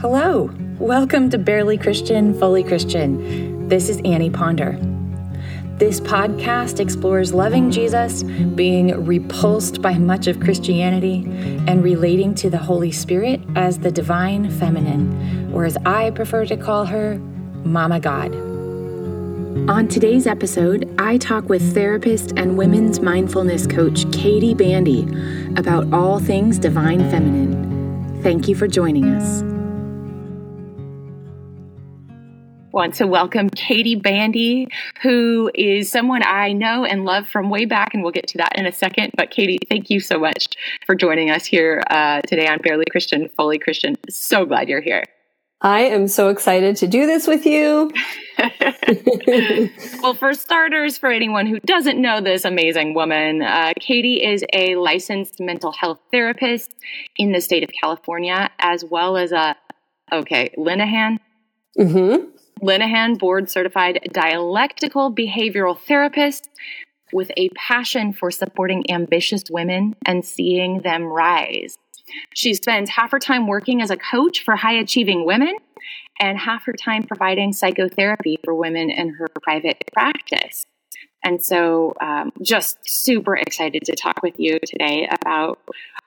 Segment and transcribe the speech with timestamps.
[0.00, 3.68] Hello, welcome to Barely Christian, Fully Christian.
[3.68, 4.78] This is Anni Ponder.
[5.76, 11.24] This podcast explores loving Jesus, being repulsed by much of Christianity,
[11.66, 16.56] and relating to the Holy Spirit as the divine feminine, or as I prefer to
[16.56, 17.18] call her,
[17.66, 18.34] Mama God.
[19.68, 25.02] On today's episode, I talk with therapist and women's mindfulness coach Katy Bandy
[25.58, 28.22] about all things divine feminine.
[28.22, 29.49] Thank you for joining us.
[32.72, 34.68] Want to welcome Katy Bandy,
[35.02, 38.56] who is someone I know and love from way back, and we'll get to that
[38.56, 39.10] in a second.
[39.16, 40.46] But Katy, thank you so much
[40.86, 43.96] for joining us here uh, today on Barely Christian, Fully Christian.
[44.08, 45.04] So glad you're here.
[45.62, 47.90] I am so excited to do this with you.
[50.00, 54.76] well, for starters, for anyone who doesn't know this amazing woman, uh, Katy is a
[54.76, 56.74] licensed mental health therapist
[57.16, 59.56] in the state of California, as well as a,
[60.12, 61.18] okay, Linehan.
[61.76, 62.30] Mm-hmm.
[62.62, 66.48] Linehan board certified dialectical behavioral therapist
[67.12, 71.76] with a passion for supporting ambitious women and seeing them rise.
[72.34, 75.54] She spends half her time working as a coach for high achieving women
[76.20, 80.64] and half her time providing psychotherapy for women in her private practice.
[81.22, 85.58] And so, um, just super excited to talk with you today about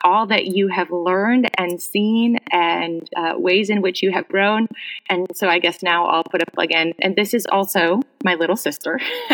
[0.04, 4.68] all that you have learned and seen and uh, ways in which you have grown.
[5.10, 6.94] And so, I guess now I'll put a plug in.
[7.00, 9.00] And this is also my little sister.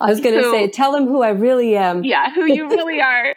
[0.00, 2.04] I was going to say, tell them who I really am.
[2.04, 3.34] Yeah, who you really are.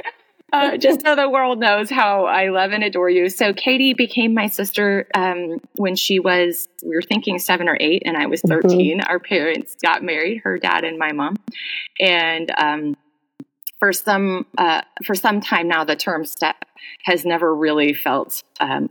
[0.53, 3.29] Uh, just so the world knows how I love and adore you.
[3.29, 8.03] So Katie became my sister um, when she was, we were thinking seven or eight,
[8.05, 8.67] and I was mm-hmm.
[8.67, 8.99] 13.
[8.99, 9.09] Mm-hmm.
[9.09, 11.35] Our parents got married, her dad and my mom.
[11.99, 12.97] And um,
[13.85, 16.55] for some uh, for some time now, the term step
[17.03, 18.89] has never really felt um,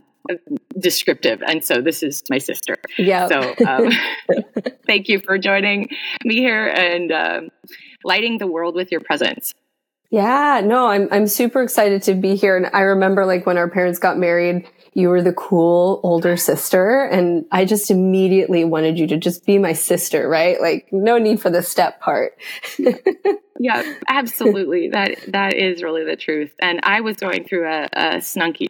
[0.79, 1.41] descriptive.
[1.45, 2.77] And so this is my sister.
[2.97, 3.27] Yeah.
[3.27, 3.91] So um,
[4.87, 5.89] thank you for joining
[6.23, 7.49] me here and um,
[8.05, 9.53] lighting the world with your presence.
[10.11, 12.55] Yeah, no, I'm I'm super excited to be here.
[12.55, 17.03] And I remember like when our parents got married, you were the cool older sister,
[17.03, 20.59] and I just immediately wanted you to just be my sister, right?
[20.59, 22.37] Like no need for the step part.
[23.59, 24.87] yeah, absolutely.
[24.87, 26.53] That that is really the truth.
[26.59, 28.67] And I was going through a, a snunky,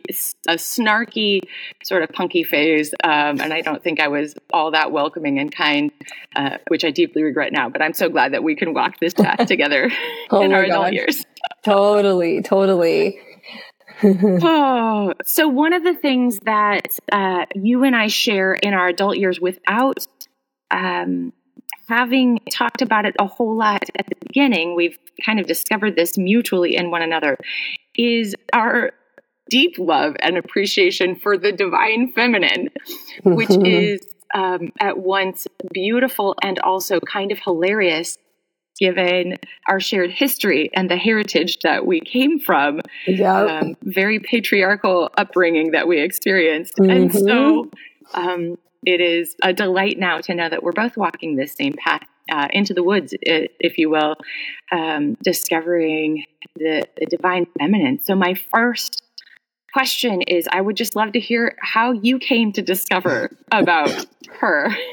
[0.48, 1.42] a snarky,
[1.84, 5.56] sort of punky phase, um, and I don't think I was all that welcoming and
[5.56, 5.92] kind,
[6.36, 7.70] uh, which I deeply regret now.
[7.70, 9.92] But I'm so glad that we can walk this path together
[10.32, 11.24] oh in our adult years.
[11.64, 13.20] totally, totally.
[14.04, 19.18] oh, so one of the things that uh, you and I share in our adult
[19.18, 20.06] years without
[20.72, 21.34] um,
[21.88, 26.18] having talked about it a whole lot at the beginning, we've kind of discovered this
[26.18, 27.38] mutually in one another,
[27.96, 28.92] is our
[29.50, 32.70] deep love and appreciation for the divine feminine,
[33.24, 34.02] which is
[34.34, 38.18] um, at once beautiful and also kind of hilarious
[38.80, 39.38] given
[39.68, 43.50] our shared history and the heritage that we came from, yep.
[43.50, 46.76] um, very patriarchal upbringing that we experienced.
[46.76, 46.92] Mm-hmm.
[46.92, 47.72] And so
[48.14, 52.04] um, it is a delight now to know that we're both walking this same path
[52.32, 54.16] uh, into the woods, if you will,
[54.72, 56.26] um, discovering
[56.56, 58.00] the, the divine feminine.
[58.02, 59.04] So, my first
[59.74, 64.06] question is I would just love to hear how you came to discover about
[64.40, 64.70] her.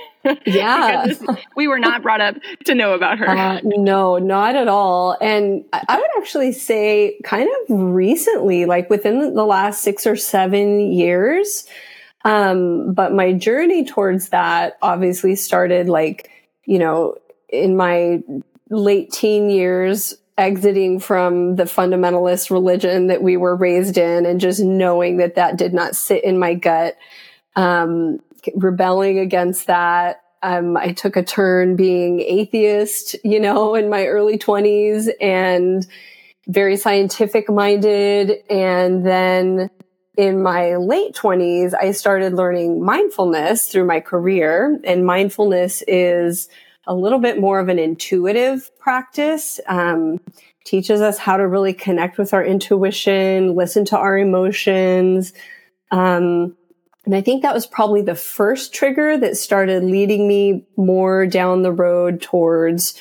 [0.46, 1.06] Yeah.
[1.56, 3.28] we were not brought up to know about her.
[3.28, 5.16] Uh, no, not at all.
[5.20, 10.92] And I would actually say kind of recently, like within the last six or seven
[10.92, 11.66] years.
[12.24, 16.30] Um, but my journey towards that obviously started like,
[16.64, 17.16] you know,
[17.48, 18.22] in my
[18.70, 24.60] late teen years, exiting from the fundamentalist religion that we were raised in and just
[24.60, 26.96] knowing that that did not sit in my gut.
[27.54, 28.20] Um,
[28.54, 30.22] rebelling against that.
[30.42, 35.86] Um, I took a turn being atheist, you know, in my early 20s and
[36.48, 38.38] very scientific minded.
[38.50, 39.70] And then
[40.16, 44.80] in my late 20s, I started learning mindfulness through my career.
[44.84, 46.48] And mindfulness is
[46.86, 49.60] a little bit more of an intuitive practice.
[49.68, 50.20] Um,
[50.64, 55.32] teaches us how to really connect with our intuition, listen to our emotions.
[55.90, 56.56] Um,
[57.04, 61.62] and I think that was probably the first trigger that started leading me more down
[61.62, 62.94] the road towards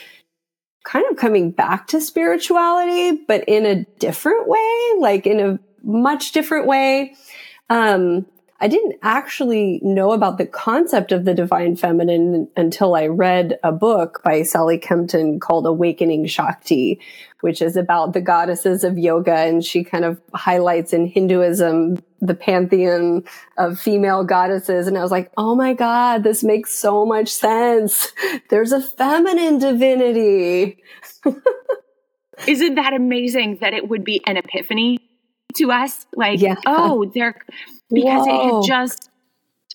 [0.84, 6.32] kind of coming back to spirituality, but in a different way, like in a much
[6.32, 7.16] different way.
[7.70, 8.26] Um,
[8.60, 13.72] I didn't actually know about the concept of the divine feminine until I read a
[13.72, 17.00] book by Sally Kempton called Awakening Shakti,
[17.42, 19.34] which is about the goddesses of yoga.
[19.34, 23.24] And she kind of highlights in Hinduism the pantheon
[23.58, 24.88] of female goddesses.
[24.88, 28.12] And I was like, oh my God, this makes so much sense.
[28.50, 30.78] There's a feminine divinity.
[32.48, 35.00] Isn't that amazing that it would be an epiphany
[35.56, 36.06] to us?
[36.16, 36.56] Like, yeah.
[36.66, 37.36] oh, they're
[37.92, 38.36] because Whoa.
[38.36, 39.11] it had just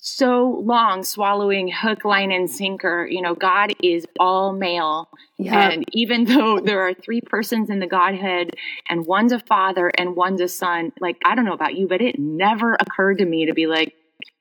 [0.07, 3.07] so long swallowing hook, line, and sinker.
[3.11, 5.09] You know, God is all male.
[5.39, 8.51] And even though there are three persons in the Godhead
[8.89, 12.01] and one's a father and one's a son, like, I don't know about you, but
[12.01, 13.95] it never occurred to me to be like,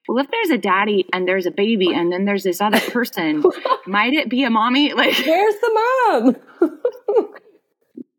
[0.08, 3.44] well, if there's a daddy and there's a baby and then there's this other person,
[3.88, 4.94] might it be a mommy?
[4.96, 7.32] Like, where's the mom?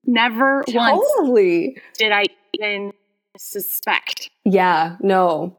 [0.04, 1.68] never totally.
[1.68, 2.92] once did I even
[3.38, 4.30] suspect.
[4.44, 5.56] Yeah, no.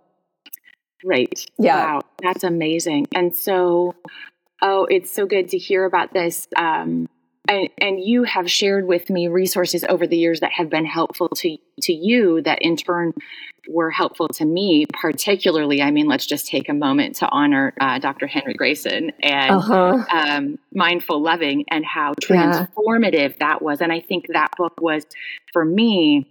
[1.03, 1.45] Right.
[1.57, 1.93] Yeah.
[1.93, 2.01] Wow.
[2.21, 3.07] That's amazing.
[3.13, 3.95] And so,
[4.61, 6.47] oh, it's so good to hear about this.
[6.55, 7.07] Um,
[7.47, 11.29] and, and you have shared with me resources over the years that have been helpful
[11.29, 13.13] to to you that in turn
[13.69, 17.99] were helpful to me particularly i mean let's just take a moment to honor uh,
[17.99, 20.03] dr henry grayson and uh-huh.
[20.11, 23.35] um, mindful loving and how transformative yeah.
[23.39, 25.05] that was and i think that book was
[25.53, 26.27] for me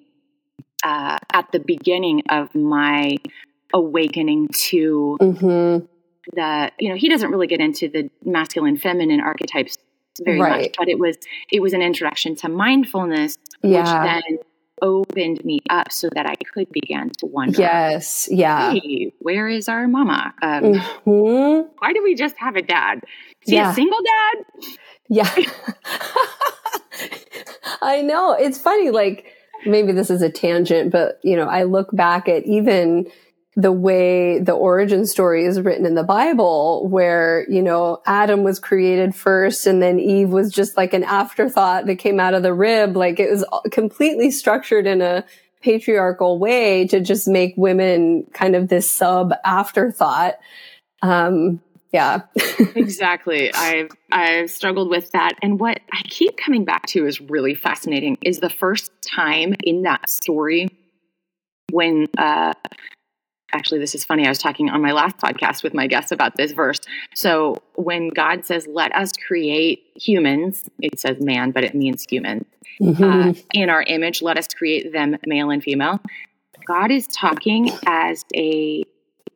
[0.84, 3.16] uh, at the beginning of my
[3.72, 5.84] awakening to mm-hmm.
[6.34, 9.78] the you know he doesn't really get into the masculine feminine archetypes
[10.24, 10.62] very right.
[10.62, 11.16] much but it was
[11.50, 13.80] it was an introduction to mindfulness yeah.
[13.80, 14.38] which then
[14.82, 17.60] opened me up so that I could begin to wonder.
[17.60, 18.72] Yes, yeah.
[18.72, 20.34] Hey, where is our mama?
[20.42, 21.68] Um, mm-hmm.
[21.78, 23.00] Why do we just have a dad?
[23.42, 23.66] Is yeah.
[23.66, 24.44] he a single dad?
[25.08, 25.34] Yeah.
[27.82, 28.32] I know.
[28.32, 28.90] It's funny.
[28.90, 29.26] Like
[29.64, 33.10] maybe this is a tangent, but you know, I look back at even
[33.56, 38.58] the way the origin story is written in the Bible, where, you know, Adam was
[38.58, 42.52] created first and then Eve was just like an afterthought that came out of the
[42.52, 42.96] rib.
[42.96, 45.24] Like it was completely structured in a
[45.62, 50.34] patriarchal way to just make women kind of this sub afterthought.
[51.00, 51.62] Um,
[51.94, 52.22] yeah.
[52.74, 53.50] exactly.
[53.54, 55.32] I've I've struggled with that.
[55.40, 59.82] And what I keep coming back to is really fascinating is the first time in
[59.82, 60.68] that story
[61.72, 62.52] when uh
[63.52, 64.26] actually this is funny.
[64.26, 66.80] I was talking on my last podcast with my guests about this verse.
[67.14, 72.44] So when god says let us create humans it says man but it means human
[72.80, 73.02] mm-hmm.
[73.02, 76.00] uh, in our image let us create them male and female.
[76.66, 78.84] God is talking as a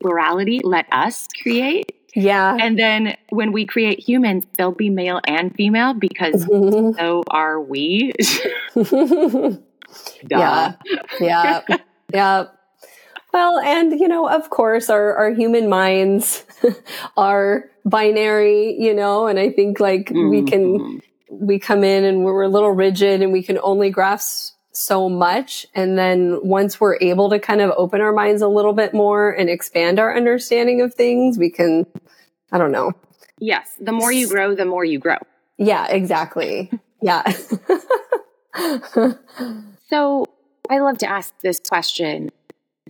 [0.00, 1.92] plurality let us create.
[2.14, 2.56] Yeah.
[2.60, 6.98] And then when we create humans they'll be male and female because mm-hmm.
[6.98, 8.12] so are we.
[10.30, 10.74] Yeah.
[11.20, 11.62] Yeah
[12.12, 12.46] yeah
[13.32, 16.44] well, and you know, of course, our, our human minds
[17.16, 20.30] are binary, you know, and I think like mm-hmm.
[20.30, 21.00] we can,
[21.30, 25.66] we come in and we're a little rigid and we can only grasp so much.
[25.74, 29.30] And then once we're able to kind of open our minds a little bit more
[29.30, 31.86] and expand our understanding of things, we can,
[32.52, 32.92] I don't know.
[33.38, 33.74] Yes.
[33.80, 35.16] The more you grow, the more you grow.
[35.58, 36.70] Yeah, exactly.
[37.02, 37.22] yeah.
[39.88, 40.26] so
[40.68, 42.30] I love to ask this question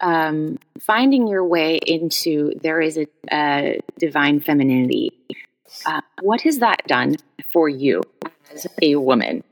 [0.01, 5.13] um, finding your way into there is a, a divine femininity.
[5.87, 7.17] Uh, what has that done
[7.53, 8.03] for you
[8.53, 9.45] as a woman?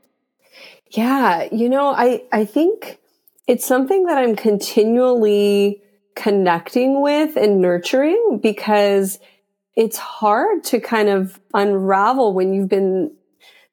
[0.91, 2.99] Yeah, you know, I I think
[3.47, 5.81] it's something that I'm continually
[6.15, 9.19] connecting with and nurturing because
[9.75, 13.11] it's hard to kind of unravel when you've been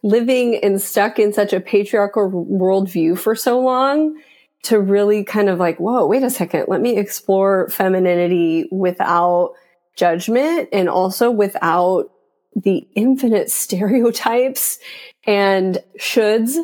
[0.02, 4.16] living and stuck in such a patriarchal worldview for so long
[4.64, 6.64] to really kind of like, whoa, wait a second.
[6.68, 9.52] Let me explore femininity without
[9.96, 12.10] judgment and also without
[12.54, 14.78] the infinite stereotypes
[15.26, 16.56] and shoulds,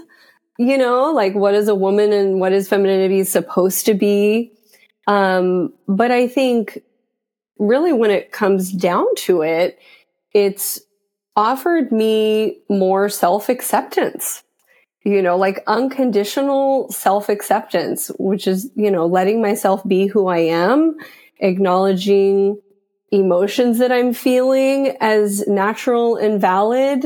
[0.58, 4.52] you know, like what is a woman and what is femininity supposed to be.
[5.06, 6.82] Um, but I think
[7.58, 9.78] really when it comes down to it,
[10.32, 10.80] it's
[11.37, 14.42] offered me more self acceptance
[15.04, 20.38] you know, like unconditional self acceptance, which is, you know, letting myself be who I
[20.38, 20.97] am,
[21.38, 22.61] acknowledging
[23.11, 27.04] emotions that I'm feeling as natural and valid,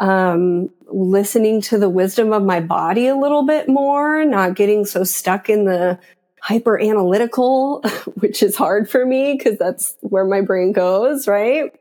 [0.00, 5.04] um, listening to the wisdom of my body a little bit more, not getting so
[5.04, 5.98] stuck in the
[6.40, 7.82] hyper analytical,
[8.20, 11.74] which is hard for me because that's where my brain goes, right?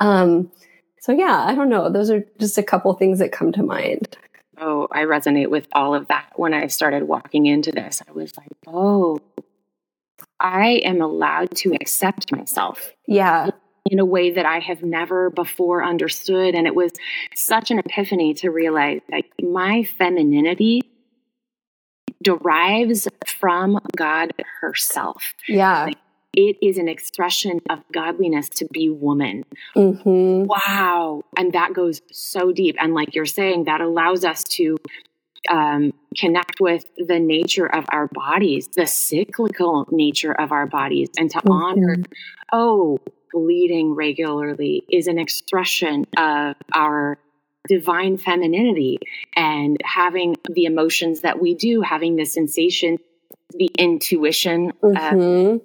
[0.00, 0.50] Um,
[1.00, 1.90] so yeah, I don't know.
[1.90, 4.16] Those are just a couple things that come to mind.
[4.60, 6.32] Oh, I resonate with all of that.
[6.36, 9.20] When I started walking into this, I was like, oh,
[10.40, 12.92] I am allowed to accept myself.
[13.06, 13.50] Yeah.
[13.90, 16.54] In a way that I have never before understood.
[16.54, 16.92] And it was
[17.34, 20.82] such an epiphany to realize that my femininity
[22.22, 25.34] derives from God herself.
[25.46, 25.84] Yeah.
[25.84, 25.96] Like,
[26.38, 29.44] it is an expression of godliness to be woman.
[29.74, 30.44] Mm-hmm.
[30.44, 31.24] Wow.
[31.36, 32.76] And that goes so deep.
[32.78, 34.76] And like you're saying, that allows us to
[35.50, 41.28] um, connect with the nature of our bodies, the cyclical nature of our bodies, and
[41.32, 41.50] to mm-hmm.
[41.50, 41.96] honor,
[42.52, 43.00] oh,
[43.32, 47.18] bleeding regularly is an expression of our
[47.66, 49.00] divine femininity
[49.34, 52.98] and having the emotions that we do, having the sensation,
[53.50, 55.56] the intuition, mm-hmm.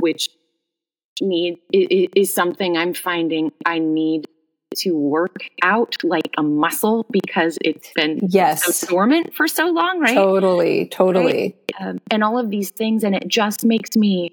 [0.00, 0.28] Which
[1.20, 4.26] need is something I'm finding I need
[4.76, 10.00] to work out like a muscle because it's been yes so dormant for so long,
[10.00, 10.14] right?
[10.14, 11.88] Totally, totally, right?
[11.88, 14.32] Um, and all of these things, and it just makes me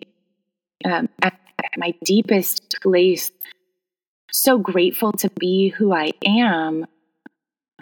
[0.85, 1.33] um, at,
[1.63, 3.31] at my deepest place
[4.31, 6.85] so grateful to be who I am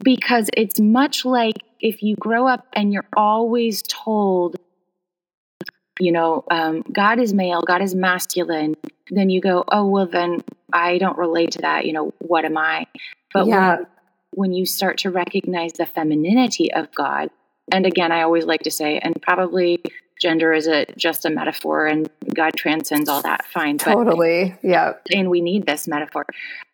[0.04, 4.56] because it's much like if you grow up and you're always told
[6.00, 8.76] you know, um, God is male, God is masculine,
[9.10, 11.86] then you go, oh, well, then I don't relate to that.
[11.86, 12.88] You know, what am I?
[13.34, 13.76] But yeah.
[13.76, 13.88] when,
[14.32, 17.30] when you start to recognize the femininity of God,
[17.72, 19.82] and again, I always like to say, and probably
[20.22, 23.46] gender is a just a metaphor and God transcends all that.
[23.46, 23.78] Fine.
[23.78, 24.56] Totally.
[24.62, 24.94] But, yeah.
[25.12, 26.26] And we need this metaphor.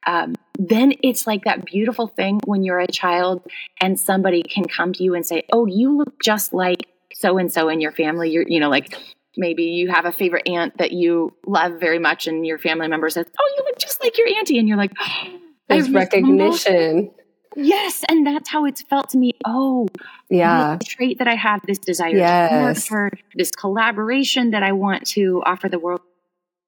[0.06, 3.42] Um, then it's like that beautiful thing when you're a child
[3.80, 6.88] and somebody can come to you and say, Oh, you look just like
[7.22, 8.32] so and so in your family.
[8.32, 8.98] You're, you know, like
[9.38, 13.10] maybe you have a favorite aunt that you love very much, and your family member
[13.10, 14.94] says, "Oh, you look just like your auntie," and you're like,
[15.70, 17.12] "There's recognition."
[17.56, 19.34] Yes, and that's how it's felt to me.
[19.46, 19.88] Oh,
[20.30, 22.50] yeah, the trait that I have, this desire yes.
[22.50, 26.02] to work for, this collaboration that I want to offer the world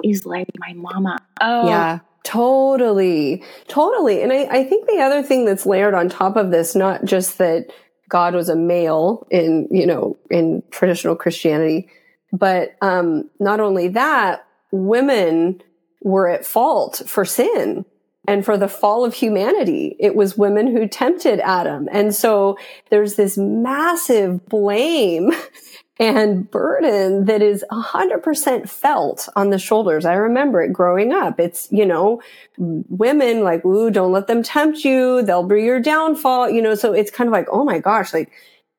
[0.04, 1.20] is like my mama.
[1.40, 2.00] Oh, yeah.
[2.24, 3.44] Totally.
[3.68, 4.22] Totally.
[4.22, 7.38] And I, I think the other thing that's layered on top of this, not just
[7.38, 7.68] that
[8.10, 11.90] God was a male in, you know, in traditional Christianity.
[12.32, 15.62] But um, not only that, women
[16.02, 17.86] were at fault for sin
[18.28, 19.96] and for the fall of humanity.
[20.00, 21.90] It was women who tempted Adam.
[21.92, 22.58] And so
[22.90, 25.32] there's this massive blame
[26.00, 30.06] and burden that is 100% felt on the shoulders.
[30.06, 31.40] I remember it growing up.
[31.40, 32.22] It's, you know,
[32.58, 35.22] women like, ooh, don't let them tempt you.
[35.22, 36.50] They'll be your downfall.
[36.50, 38.32] You know, so it's kind of like, oh my gosh, like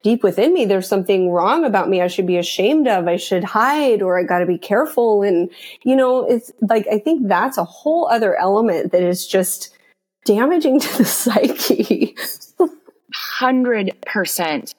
[0.03, 3.07] deep within me, there's something wrong about me I should be ashamed of.
[3.07, 5.23] I should hide or I got to be careful.
[5.23, 5.51] And,
[5.83, 9.75] you know, it's like, I think that's a whole other element that is just
[10.25, 12.17] damaging to the psyche.
[13.15, 14.75] Hundred percent.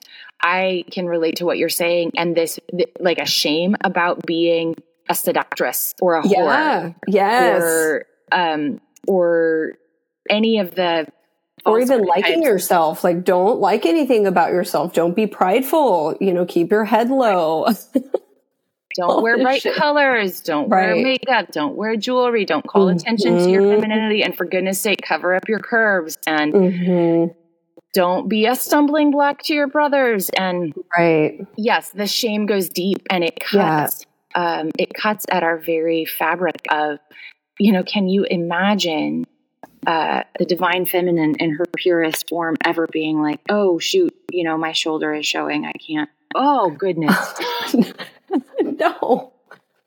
[0.46, 2.60] I can relate to what you're saying and this
[3.00, 4.75] like a shame about being
[5.10, 6.96] a seductress or a yeah, whore.
[7.08, 7.64] Yes.
[7.64, 9.74] Or um or
[10.30, 11.08] any of the
[11.66, 13.04] or even liking yourself.
[13.04, 14.94] Like don't like anything about yourself.
[14.94, 16.16] Don't be prideful.
[16.22, 17.66] You know, keep your head low.
[18.96, 19.75] don't wear bright shit.
[19.75, 20.42] colors.
[20.42, 20.94] Don't right.
[20.94, 21.52] wear makeup.
[21.54, 22.46] Don't wear jewelry.
[22.46, 22.98] Don't call mm-hmm.
[22.98, 23.82] attention to your mm-hmm.
[23.82, 24.22] femininity.
[24.22, 27.40] And for goodness sake, cover up your curves and mm-hmm
[27.96, 30.30] don't be a stumbling block to your brothers.
[30.38, 31.48] And right.
[31.58, 34.60] yes the shame goes deep and it cuts yeah.
[34.60, 37.00] um, it cuts at our very fabric of
[37.58, 39.25] you know can you imagine
[39.88, 44.58] uh, the divine feminine in her purest form ever being like oh shoot you know
[44.58, 45.66] my shoulder is showing.
[45.66, 46.10] I can't.
[46.36, 47.18] Oh goodness.
[48.62, 49.34] No.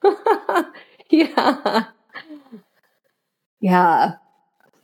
[1.11, 1.85] Yeah.
[3.61, 4.13] Yeah.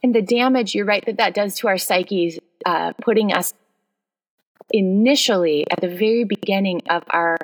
[0.03, 3.55] And the damage you're right that that does to our psyches uh, putting us
[4.71, 7.39] initially at the very beginning of our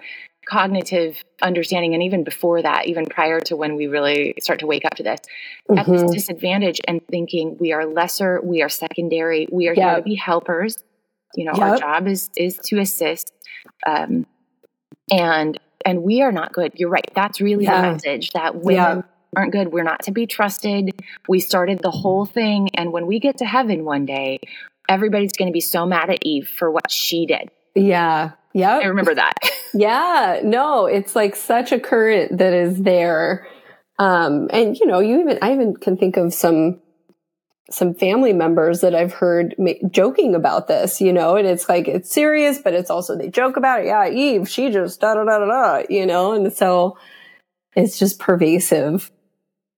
[0.46, 4.84] cognitive understanding and even before that even prior to when we really start to wake
[4.84, 5.20] up to this
[5.68, 5.78] mm-hmm.
[5.78, 6.12] at this mm-hmm.
[6.12, 9.84] disadvantage and thinking we are lesser we are secondary we are yep.
[9.84, 10.82] here to be helpers
[11.36, 11.62] you know yep.
[11.62, 13.32] our job is is to assist
[13.86, 14.26] um,
[15.10, 17.82] and and we are not good you're right that's really yeah.
[17.82, 19.02] the message that women yeah.
[19.36, 20.90] aren't good we're not to be trusted
[21.28, 24.40] we started the whole thing and when we get to heaven one day
[24.90, 27.48] everybody's going to be so mad at Eve for what she did.
[27.74, 28.32] Yeah.
[28.52, 28.78] Yeah.
[28.78, 29.34] I remember that.
[29.74, 30.40] yeah.
[30.42, 33.46] No, it's like such a current that is there.
[33.98, 36.80] Um, and you know, you even, I even can think of some,
[37.70, 41.86] some family members that I've heard ma- joking about this, you know, and it's like,
[41.86, 43.86] it's serious, but it's also, they joke about it.
[43.86, 44.08] Yeah.
[44.08, 46.98] Eve, she just da da da da da, you know, and so
[47.76, 49.12] it's just pervasive.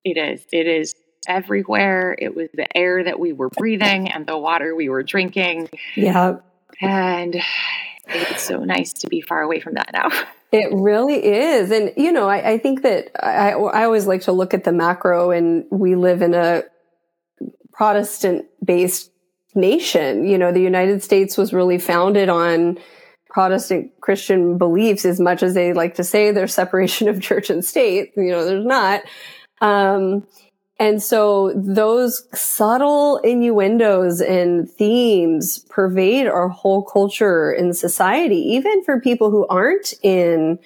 [0.05, 0.47] It is.
[0.51, 0.95] It is
[1.27, 2.17] everywhere.
[2.19, 5.69] It was the air that we were breathing and the water we were drinking.
[5.95, 6.37] Yeah.
[6.81, 7.41] And
[8.07, 10.09] it's so nice to be far away from that now.
[10.53, 11.71] It really is.
[11.71, 14.73] And, you know, I, I think that I, I always like to look at the
[14.73, 16.65] macro and we live in a
[17.73, 19.11] Protestant based
[19.55, 20.27] nation.
[20.27, 22.79] You know, the United States was really founded on
[23.31, 27.65] Protestant Christian beliefs as much as they like to say there's separation of church and
[27.65, 28.13] state.
[28.15, 29.03] You know, there's not.
[29.63, 30.27] Um,
[30.83, 38.99] and so those subtle innuendos and themes pervade our whole culture in society, even for
[38.99, 40.59] people who aren't in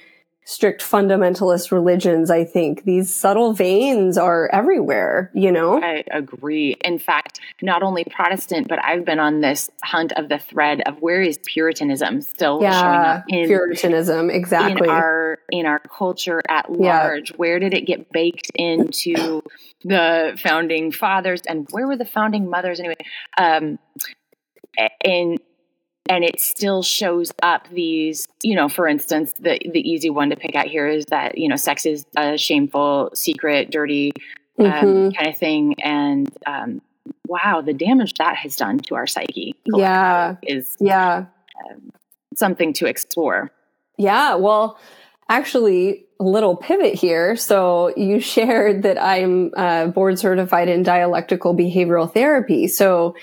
[0.49, 5.83] strict fundamentalist religions, I think these subtle veins are everywhere, you know?
[5.83, 6.77] I agree.
[6.85, 11.03] In fact, not only Protestant, but I've been on this hunt of the thread of
[11.03, 14.87] where is Puritanism still yeah, showing up in Puritanism, exactly.
[14.87, 17.31] In our in our culture at large.
[17.31, 17.37] Yeah.
[17.37, 19.43] Where did it get baked into
[19.83, 22.95] the founding fathers and where were the founding mothers anyway?
[23.37, 23.81] Um
[25.05, 25.41] and
[26.09, 30.37] and it still shows up these you know for instance the the easy one to
[30.37, 34.13] pick out here is that you know sex is a shameful secret dirty
[34.59, 35.11] um, mm-hmm.
[35.17, 35.75] kind of thing.
[35.83, 36.83] And um,
[37.27, 40.37] wow the damage that has done to our psyche yeah.
[40.43, 41.27] is yeah.
[41.71, 41.93] um,
[42.35, 43.51] something to explore.
[43.99, 44.35] Yeah.
[44.37, 44.79] Well
[45.29, 47.37] actually a little pivot here.
[47.37, 52.69] So you shared that i'm uh, board certified in dialectical behavioral therapy.
[52.69, 53.15] So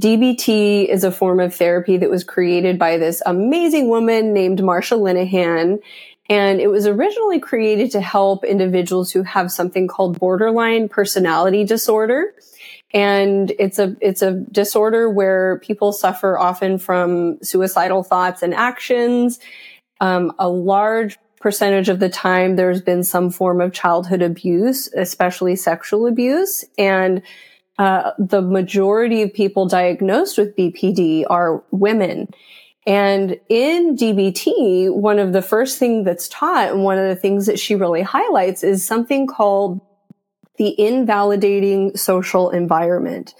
[0.00, 4.98] DBT is a form of therapy that was created by this amazing woman named Marsha
[4.98, 5.80] Linehan.
[6.28, 12.34] And it was originally created to help individuals who have something called borderline personality disorder.
[12.92, 19.38] And it's a, it's a disorder where people suffer often from suicidal thoughts and actions.
[20.00, 25.56] Um, a large percentage of the time, there's been some form of childhood abuse, especially
[25.56, 26.64] sexual abuse.
[26.76, 27.22] And
[27.78, 32.28] uh, the majority of people diagnosed with BPD are women.
[32.86, 37.46] And in DBT, one of the first things that's taught and one of the things
[37.46, 39.80] that she really highlights is something called
[40.56, 43.34] the invalidating social environment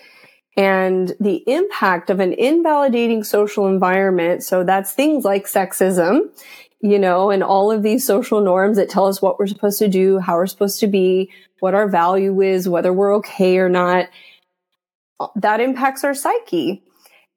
[0.56, 4.42] and the impact of an invalidating social environment.
[4.42, 6.30] So that's things like sexism,
[6.80, 9.88] you know, and all of these social norms that tell us what we're supposed to
[9.88, 14.08] do, how we're supposed to be, what our value is, whether we're okay or not
[15.34, 16.82] that impacts our psyche.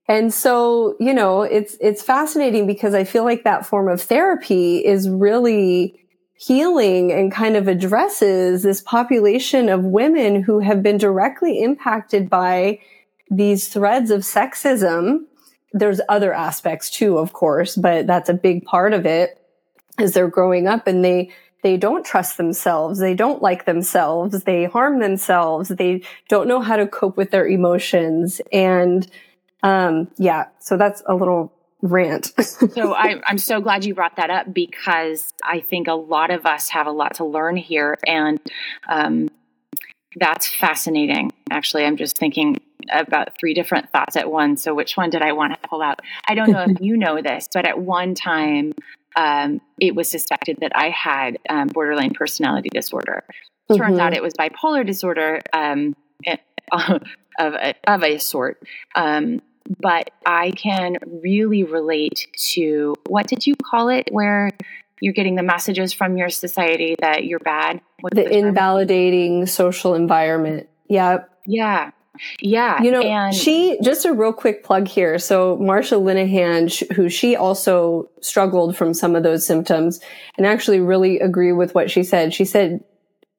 [0.08, 4.84] And so, you know, it's, it's fascinating because I feel like that form of therapy
[4.84, 5.96] is really
[6.36, 12.80] healing and kind of addresses this population of women who have been directly impacted by
[13.30, 15.20] these threads of sexism.
[15.74, 19.38] There's other aspects too, of course, but that's a big part of it
[20.00, 21.30] as they're growing up and they
[21.62, 23.00] they don't trust themselves.
[23.00, 24.44] They don't like themselves.
[24.44, 25.70] They harm themselves.
[25.70, 28.42] They don't know how to cope with their emotions.
[28.52, 29.08] And,
[29.64, 32.34] um, yeah, so that's a little rant.
[32.74, 36.46] so I, I'm so glad you brought that up because I think a lot of
[36.46, 37.98] us have a lot to learn here.
[38.06, 38.40] And,
[38.88, 39.30] um,
[40.16, 41.32] that's fascinating.
[41.52, 42.60] Actually, I'm just thinking
[42.92, 44.64] about three different thoughts at once.
[44.64, 46.00] So, which one did I want to pull out?
[46.28, 48.74] I don't know if you know this, but at one time,
[49.16, 53.24] um, it was suspected that I had um, borderline personality disorder.
[53.70, 54.00] Turns mm-hmm.
[54.00, 55.96] out it was bipolar disorder um,
[56.26, 56.38] eh,
[56.72, 57.02] of,
[57.40, 58.62] a, of a sort.
[58.96, 59.42] Um,
[59.80, 64.08] but I can really relate to what did you call it?
[64.12, 64.50] Where
[65.00, 67.82] you're getting the messages from your society that you're bad.
[68.02, 70.68] What's the, the invalidating social environment.
[70.88, 71.20] Yeah.
[71.46, 71.92] Yeah.
[72.42, 72.82] Yeah.
[72.82, 75.20] You know, and she, just a real quick plug here.
[75.20, 80.00] So Marsha Linehan, who she also struggled from some of those symptoms
[80.38, 82.34] and actually really agree with what she said.
[82.34, 82.84] She said,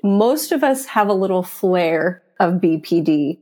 [0.02, 3.38] most of us have a little flare of BPD.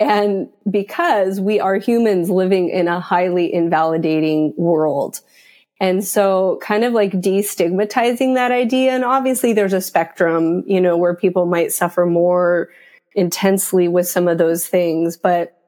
[0.00, 5.20] And because we are humans living in a highly invalidating world.
[5.80, 8.92] And so kind of like destigmatizing that idea.
[8.92, 12.70] And obviously there's a spectrum, you know, where people might suffer more
[13.14, 15.58] intensely with some of those things, but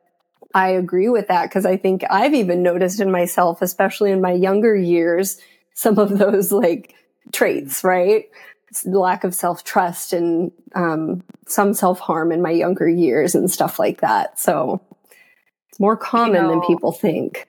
[0.55, 4.33] I agree with that because I think I've even noticed in myself, especially in my
[4.33, 5.39] younger years,
[5.75, 6.95] some of those like
[7.33, 8.27] traits, right?
[8.85, 13.79] lack of self trust and um, some self harm in my younger years and stuff
[13.79, 14.39] like that.
[14.39, 14.81] So
[15.69, 17.47] it's more common you know, than people think.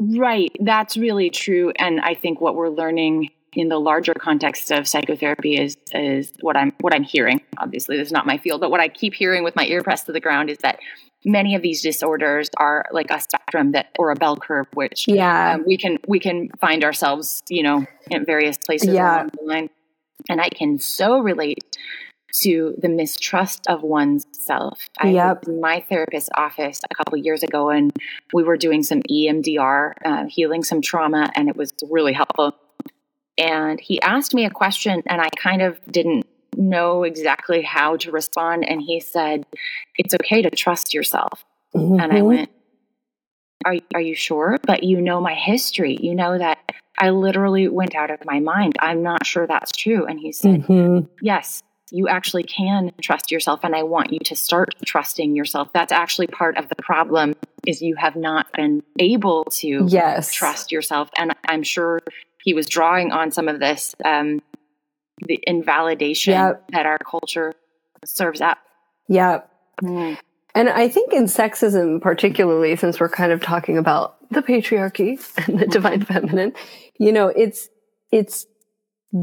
[0.00, 0.50] Right.
[0.60, 1.72] That's really true.
[1.76, 6.56] And I think what we're learning in the larger context of psychotherapy is is what
[6.56, 7.40] I'm what I'm hearing.
[7.58, 10.06] Obviously, this is not my field, but what I keep hearing with my ear pressed
[10.06, 10.78] to the ground is that
[11.24, 15.54] many of these disorders are like a spectrum that or a bell curve, which yeah
[15.54, 19.16] um, we can we can find ourselves, you know, in various places yeah.
[19.16, 19.70] along the line.
[20.28, 21.76] And I can so relate
[22.42, 24.88] to the mistrust of one's self.
[24.98, 25.40] I Yep.
[25.40, 27.92] was in my therapist's office a couple years ago, and
[28.32, 32.54] we were doing some EMDR, uh, healing some trauma, and it was really helpful.
[33.38, 38.10] And he asked me a question, and I kind of didn't know exactly how to
[38.12, 38.68] respond.
[38.68, 39.44] And he said,
[39.96, 41.44] It's okay to trust yourself.
[41.74, 42.26] And I Mhm.
[42.26, 42.50] went,
[43.64, 44.58] are, are you sure?
[44.66, 45.96] But you know my history.
[46.00, 46.58] You know that
[46.98, 48.74] I literally went out of my mind.
[48.78, 50.04] I'm not sure that's true.
[50.06, 51.08] And he said, Mhm.
[51.22, 53.60] Yes, you actually can trust yourself.
[53.64, 55.72] And I want you to start trusting yourself.
[55.72, 57.34] That's actually part of the problem
[57.66, 60.32] is you have not been able to Yes.
[60.32, 61.08] trust yourself.
[61.16, 62.00] And I'm sure
[62.44, 64.42] he was drawing on some of this, um,
[65.26, 66.64] the invalidation Yep.
[66.72, 67.54] that our culture
[68.04, 68.58] serves up.
[69.08, 69.40] Yeah.
[69.82, 75.58] And I think in sexism, particularly, since we're kind of talking about the patriarchy and
[75.58, 76.52] the divine feminine,
[76.98, 77.70] you know, it's,
[78.12, 78.46] it's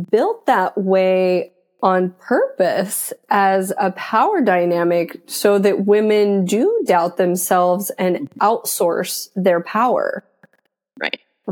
[0.10, 1.52] built that way
[1.84, 9.62] on purpose as a power dynamic so that women do doubt themselves and outsource their
[9.62, 10.24] power,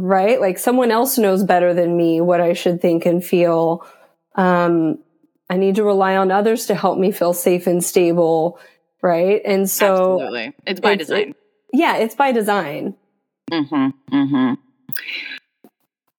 [0.02, 0.40] Right.
[0.40, 3.86] Like someone else knows better than me what I should think and feel.
[4.36, 5.00] Um,
[5.50, 8.60] I need to rely on others to help me feel safe and stable.
[9.02, 9.42] Right.
[9.44, 10.54] And so, Absolutely.
[10.66, 11.36] It's by it's- design.
[11.74, 12.96] yeah, it's by design.
[13.52, 14.16] Mm-hmm.
[14.16, 14.54] Mm-hmm.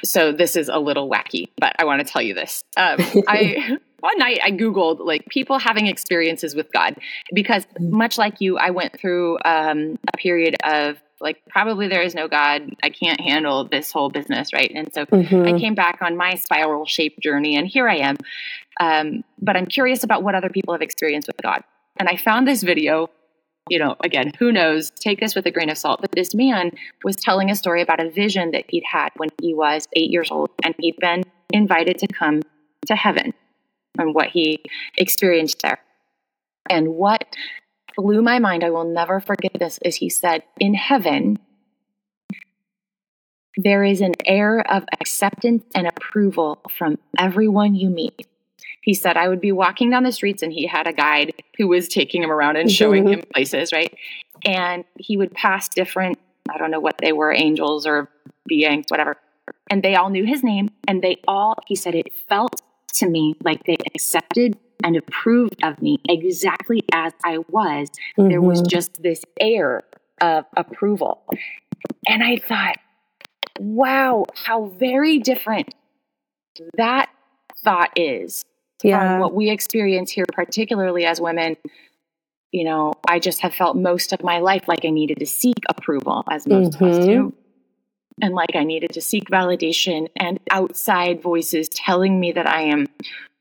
[0.05, 2.64] So this is a little wacky, but I want to tell you this.
[2.77, 2.97] Um,
[3.29, 6.97] I one night I googled like people having experiences with God
[7.35, 12.14] because much like you, I went through um, a period of like probably there is
[12.14, 12.74] no God.
[12.83, 14.70] I can't handle this whole business, right?
[14.74, 15.54] And so Mhm.
[15.54, 18.16] I came back on my spiral shaped journey, and here I am.
[18.80, 21.62] Um, but I'm curious about what other people have experienced with God.
[21.98, 23.11] And I found this video.
[23.68, 24.90] You know, again, who knows?
[24.90, 26.00] Take this with a grain of salt.
[26.00, 26.72] But this man
[27.04, 30.30] was telling a story about a vision that he'd had when he was eight years
[30.30, 32.42] old, and he'd been invited to come
[32.87, 33.33] to heaven
[33.98, 34.64] and what he
[34.96, 35.78] experienced there.
[36.68, 37.37] And what
[38.03, 41.39] blew my mind, I will never forget this, is he said, In heaven,
[43.57, 48.27] there is an air of acceptance and approval from everyone you meet.
[48.83, 51.69] He said, I would be walking down the streets and he had a guide who
[51.69, 53.13] was taking him around and showing Mhm.
[53.13, 53.95] him places, right?
[54.47, 58.09] And he would pass different, I don't know what they were, angels or
[58.47, 59.17] beings, whatever.
[59.71, 60.71] And they all knew his name.
[60.89, 62.63] And they all, he said, it felt
[62.95, 67.88] to me like they accepted and approved of me exactly as I was.
[68.16, 68.69] There was Mhm.
[68.69, 69.83] just this air
[70.21, 71.23] of approval.
[72.07, 72.77] And I thought,
[73.59, 75.75] wow, how very different
[76.77, 77.11] that
[77.62, 78.45] thought is
[78.81, 81.57] from what we experience here, particularly as women.
[82.53, 85.57] You know, I just have felt most of my life like I needed to seek
[85.69, 87.33] approval, as most of us do.
[88.23, 92.87] And like I needed to seek validation and outside voices telling me that I am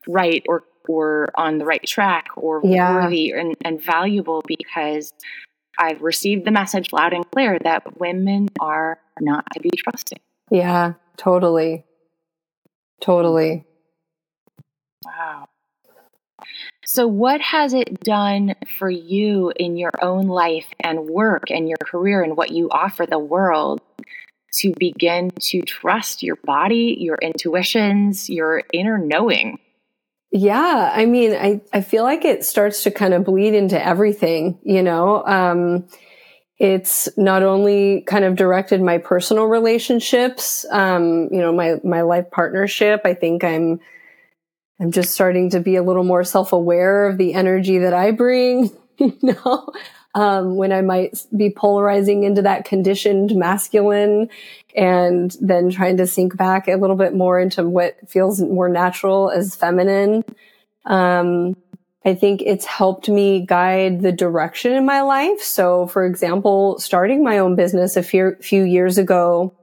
[0.06, 3.04] right or or on the right track or Yeah.
[3.04, 5.12] worthy and, and valuable because
[5.78, 10.18] I've received the message loud and clear that women are not to be trusted.
[10.50, 11.84] Yeah, totally.
[13.00, 13.64] Totally.
[15.04, 15.46] Wow.
[16.84, 21.78] So, what has it done for you in your own life and work and your
[21.84, 23.80] career and what you offer the world
[24.54, 29.58] to begin to trust your body, your intuitions, your inner knowing?
[30.32, 34.58] Yeah, I mean, I, I feel like it starts to kind of bleed into everything,
[34.62, 35.24] you know.
[35.26, 35.88] Um,
[36.58, 42.30] it's not only kind of directed my personal relationships, um, you know, my my life
[42.30, 43.00] partnership.
[43.04, 43.80] I think I'm
[44.80, 48.12] I'm just starting to be a little more self aware of the energy that I
[48.12, 49.68] bring, you know.
[50.14, 54.28] Um, when I might be polarizing into that conditioned masculine
[54.74, 59.30] and then trying to sink back a little bit more into what feels more natural
[59.30, 60.24] as feminine.
[60.84, 61.54] Um,
[62.04, 65.42] I think it's helped me guide the direction in my life.
[65.42, 69.54] So, for example, starting my own business a few, few years ago,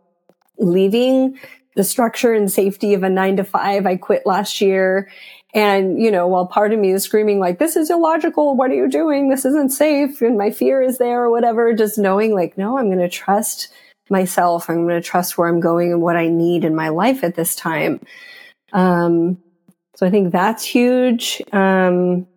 [0.59, 1.39] leaving
[1.75, 5.09] the structure and safety of a nine to five, I quit last year.
[5.57, 8.55] And, you know, while part of me is screaming like, this is illogical.
[8.55, 9.29] What are you doing?
[9.29, 10.21] This isn't safe.
[10.21, 13.69] And my fear is there or whatever, just knowing like, no, I'm going to trust
[14.07, 14.69] myself.
[14.69, 17.33] I'm going to trust where I'm going and what I need in my life at
[17.33, 18.01] this time.
[18.71, 19.39] Um,
[19.95, 21.41] so I think that's huge.
[21.51, 22.27] Um,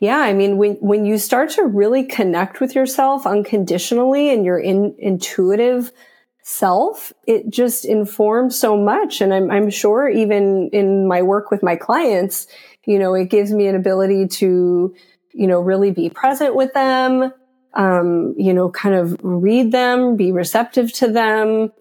[0.00, 4.58] yeah, I mean, when, when you start to really connect with yourself unconditionally and your
[4.58, 5.92] in, intuitive
[6.48, 9.20] self, it just informs so much.
[9.20, 12.46] And I'm, I'm sure even in my work with my clients,
[12.84, 14.94] you know, it gives me an ability to,
[15.32, 17.32] you know, really be present with them,
[17.74, 21.72] um, you know, kind of read them, be receptive to them,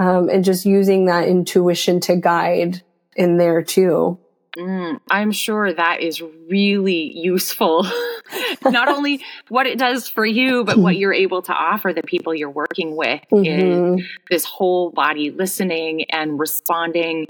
[0.00, 2.82] um, and just using that intuition to guide
[3.14, 4.18] in there too.
[4.58, 7.86] Mm, I'm sure that is really useful.
[8.64, 12.34] Not only what it does for you, but what you're able to offer the people
[12.34, 13.98] you're working with mm-hmm.
[13.98, 17.26] is this whole body listening and responding,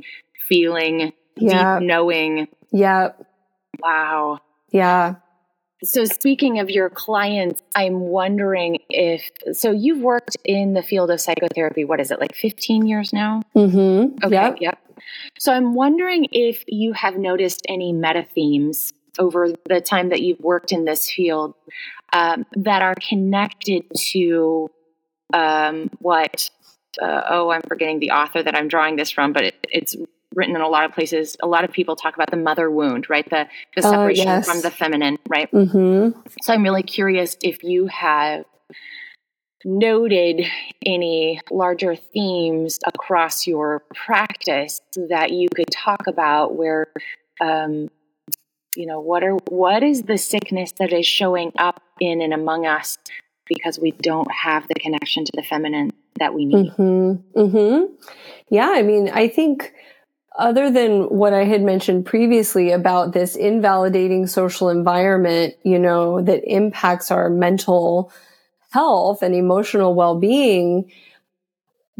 [0.48, 2.48] feeling, deep knowing.
[2.72, 3.26] Yep.
[3.78, 4.40] Wow.
[4.70, 5.16] Yeah.
[5.84, 11.20] So, speaking of your clients, I'm wondering if so you've worked in the field of
[11.20, 11.84] psychotherapy.
[11.84, 13.42] What is it like 15 years now?
[13.54, 14.24] Mm-hmm.
[14.24, 14.34] Okay.
[14.34, 14.56] Yep.
[14.60, 14.78] yep.
[15.38, 20.40] So, I'm wondering if you have noticed any meta themes over the time that you've
[20.40, 21.54] worked in this field
[22.12, 24.70] um, that are connected to
[25.32, 26.50] um, what?
[27.00, 29.94] Uh, oh, I'm forgetting the author that I'm drawing this from, but it, it's
[30.34, 31.36] written in a lot of places.
[31.42, 33.28] A lot of people talk about the mother wound, right?
[33.28, 34.46] The the oh, separation yes.
[34.46, 35.50] from the feminine, right?
[35.50, 36.20] Mm-hmm.
[36.42, 38.44] So I'm really curious if you have
[39.64, 40.46] noted
[40.86, 46.86] any larger themes across your practice that you could talk about where
[47.40, 47.88] um,
[48.76, 52.66] you know what are what is the sickness that is showing up in and among
[52.66, 52.98] us
[53.46, 57.40] because we don't have the connection to the feminine that we need mm-hmm.
[57.40, 57.92] Mm-hmm.
[58.50, 59.72] yeah i mean i think
[60.38, 66.44] other than what I had mentioned previously about this invalidating social environment, you know, that
[66.44, 68.12] impacts our mental
[68.70, 70.90] health and emotional well-being,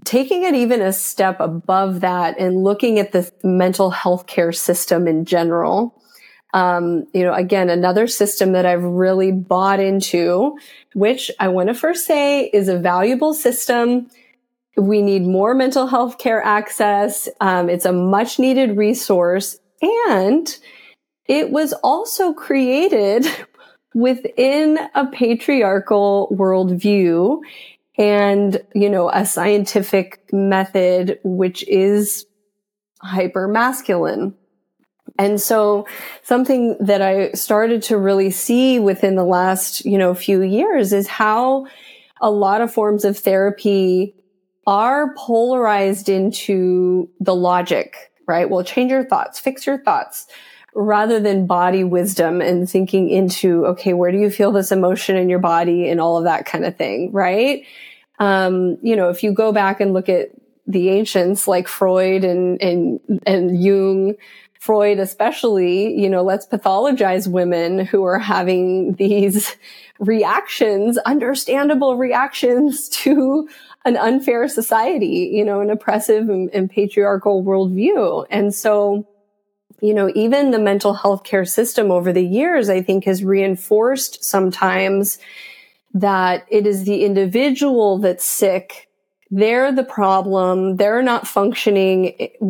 [0.04, 5.08] taking it even a step above that and looking at the mental health care system
[5.08, 6.00] in general.
[6.54, 10.56] Um, you know, again, another system that I've really bought into,
[10.94, 14.08] which I want to first say is a valuable system
[14.78, 17.28] we need more mental health care access.
[17.40, 19.58] Um, it's a much needed resource.
[19.82, 20.56] And
[21.26, 23.26] it was also created
[23.94, 27.40] within a patriarchal worldview
[27.96, 32.26] and, you know, a scientific method, which is
[33.00, 34.34] hyper masculine.
[35.18, 35.86] And so
[36.22, 41.08] something that I started to really see within the last, you know, few years is
[41.08, 41.66] how
[42.20, 44.14] a lot of forms of therapy
[44.68, 48.50] are polarized into the logic, right?
[48.50, 50.26] Well, change your thoughts, fix your thoughts
[50.74, 55.30] rather than body wisdom and thinking into, okay, where do you feel this emotion in
[55.30, 57.64] your body and all of that kind of thing, right?
[58.18, 60.28] Um, you know, if you go back and look at
[60.66, 64.16] the ancients like Freud and, and, and Jung,
[64.60, 69.56] Freud especially, you know, let's pathologize women who are having these
[69.98, 73.48] reactions, understandable reactions to
[73.88, 78.26] an unfair society, you know, an oppressive and, and patriarchal worldview.
[78.30, 79.08] And so,
[79.80, 84.22] you know, even the mental health care system over the years, I think has reinforced
[84.22, 85.18] sometimes
[85.94, 88.88] that it is the individual that's sick.
[89.30, 90.76] They're the problem.
[90.76, 92.06] They're not functioning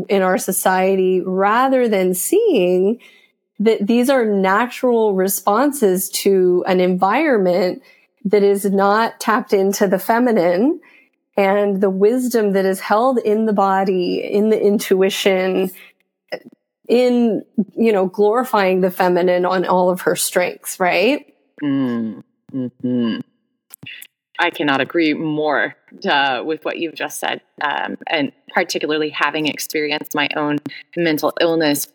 [0.09, 3.01] in our society rather than seeing
[3.61, 7.83] that these are natural responses to an environment
[8.24, 10.81] that is not tapped into the feminine
[11.38, 15.70] and the wisdom that is held in the body, in the intuition,
[16.88, 17.44] in,
[17.77, 21.33] you know, glorifying the feminine on all of her strengths, right?
[21.62, 23.18] Mm, hmm
[24.40, 25.74] I cannot agree more
[26.09, 27.40] uh, with what you've just said.
[27.61, 30.59] Um, and particularly having experienced my own
[30.96, 31.88] mental illness,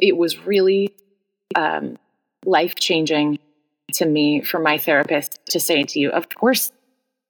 [0.00, 0.94] it was really
[1.54, 1.98] um,
[2.46, 3.38] life changing
[3.94, 6.72] to me for my therapist to say to you, of course,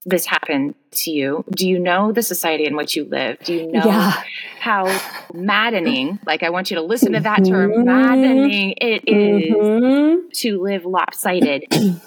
[0.05, 1.45] this happened to you?
[1.51, 3.38] Do you know the society in which you live?
[3.41, 4.23] Do you know yeah.
[4.59, 5.01] how
[5.33, 7.85] maddening, like I want you to listen to that term, mm-hmm.
[7.85, 10.29] maddening it is mm-hmm.
[10.35, 11.65] to live lopsided?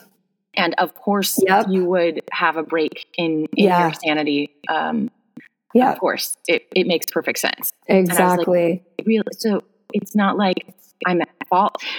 [0.55, 1.67] and of course, yep.
[1.69, 3.85] you would have a break in, in yeah.
[3.85, 4.55] your sanity.
[4.67, 5.09] Um,
[5.73, 5.91] yeah.
[5.91, 7.73] Of course, it, it makes perfect sense.
[7.87, 8.83] Exactly.
[8.97, 9.23] Like, really?
[9.37, 9.61] So
[9.93, 10.73] it's not like
[11.05, 11.75] I'm at fault.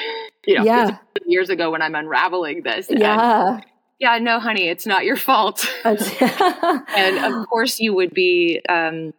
[0.49, 0.99] You know, yeah.
[1.27, 2.87] years ago when I'm unraveling this.
[2.89, 3.59] Yeah
[3.99, 5.67] yeah, no, honey, it's not your fault.
[5.85, 9.15] and of course, you would be um,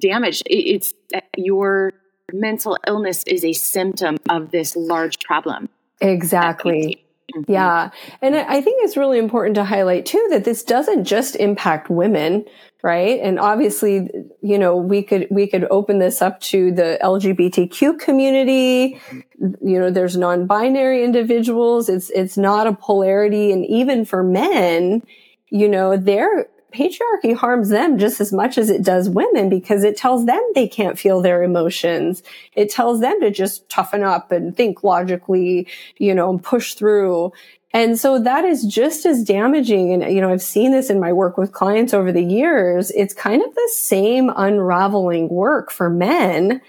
[0.00, 0.42] damaged.
[0.46, 1.92] It's uh, your
[2.32, 5.68] mental illness is a symptom of this large problem.
[6.00, 7.05] Exactly.
[7.34, 7.50] Mm-hmm.
[7.50, 7.90] Yeah.
[8.22, 12.44] And I think it's really important to highlight too that this doesn't just impact women,
[12.82, 13.18] right?
[13.20, 14.08] And obviously,
[14.42, 19.00] you know, we could, we could open this up to the LGBTQ community.
[19.40, 21.88] You know, there's non-binary individuals.
[21.88, 23.50] It's, it's not a polarity.
[23.50, 25.02] And even for men,
[25.50, 29.96] you know, their patriarchy harms them just as much as it does women because it
[29.96, 32.22] tells them they can't feel their emotions.
[32.54, 37.32] It tells them to just toughen up and think logically, you know, and push through.
[37.72, 39.92] And so that is just as damaging.
[39.92, 42.90] And, you know, I've seen this in my work with clients over the years.
[42.92, 46.60] It's kind of the same unraveling work for men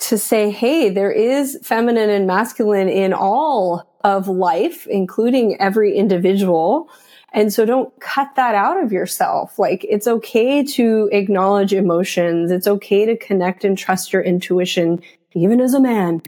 [0.00, 6.90] to say, hey, there is feminine and masculine in all of life, including every individual.
[7.34, 9.58] And so don't cut that out of yourself.
[9.58, 12.50] Like it's okay to acknowledge emotions.
[12.50, 15.02] It's okay to connect and trust your intuition,
[15.34, 16.22] even as a man.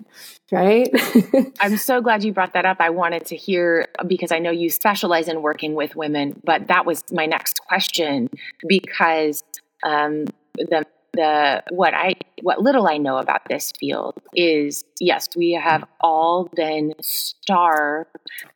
[0.53, 0.90] Right.
[1.61, 2.77] I'm so glad you brought that up.
[2.81, 6.87] I wanted to hear because I know you specialize in working with women, but that
[6.87, 8.29] was my next question
[8.69, 9.43] because
[9.83, 15.53] um, the the what I what little I know about this field is yes, we
[15.53, 18.11] have all been starved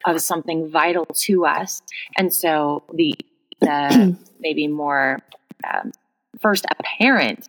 [0.07, 1.83] of something vital to us,
[2.17, 3.15] and so the
[3.61, 5.19] the maybe more
[5.73, 5.93] um,
[6.41, 7.49] first apparent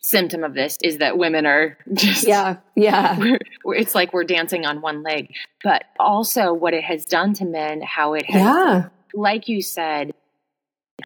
[0.00, 3.18] symptom of this is that women are just yeah yeah.
[3.66, 5.32] it's like we're dancing on one leg.
[5.64, 8.88] But also what it has done to men how it has yeah.
[9.14, 10.12] like you said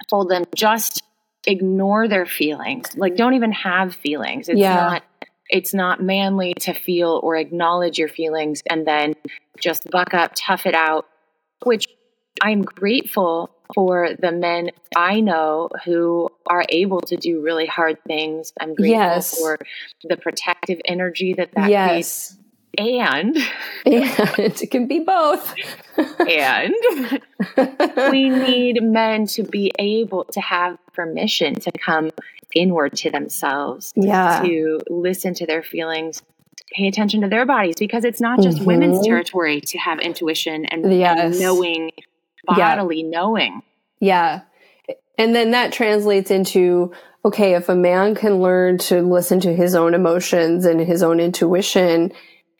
[0.09, 1.03] told them just
[1.47, 2.97] ignore their feelings.
[2.97, 4.49] Like don't even have feelings.
[4.49, 4.75] It's Yeah.
[4.75, 5.03] not
[5.49, 9.15] it's not manly to feel or acknowledge your feelings and then
[9.61, 11.07] just buck up, tough it out,
[11.65, 11.87] which
[12.43, 18.53] I'm grateful for the men I know who are able to do really hard things.
[18.61, 19.39] I'm grateful Yes.
[19.39, 19.59] for
[20.05, 22.37] the protective energy that that creates.
[22.79, 23.37] And
[23.87, 25.55] and it can be both
[25.97, 26.75] and
[28.11, 32.11] we need men to be able to have permission to come
[32.55, 36.23] inward to themselves, yeah to listen to their feelings,
[36.73, 39.05] pay attention to their bodies, because it's not just women's Mhm.
[39.07, 41.41] territory to have intuition and, and Yes.
[41.41, 41.91] knowing,
[42.49, 42.57] Yeah.
[42.57, 43.63] bodily knowing.
[44.01, 44.41] Yeah.
[45.19, 46.93] And then that translates into
[47.25, 51.19] okay, if a man can learn to listen to his own emotions and his own
[51.19, 52.13] intuition,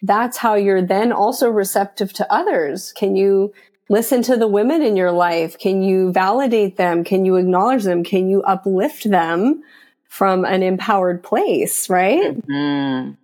[0.03, 2.93] that's how you're then also receptive to others.
[2.93, 3.53] Can you
[3.89, 5.59] listen to the women in your life?
[5.59, 7.05] Can you validate them?
[7.05, 8.05] Can you acknowledge them?
[8.05, 9.63] Can you uplift them
[10.09, 12.37] from an empowered place, right?
[12.49, 13.17] Mm.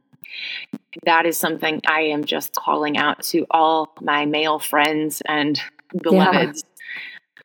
[1.04, 5.60] That is something I am just calling out to all my male friends and
[6.02, 6.64] beloveds.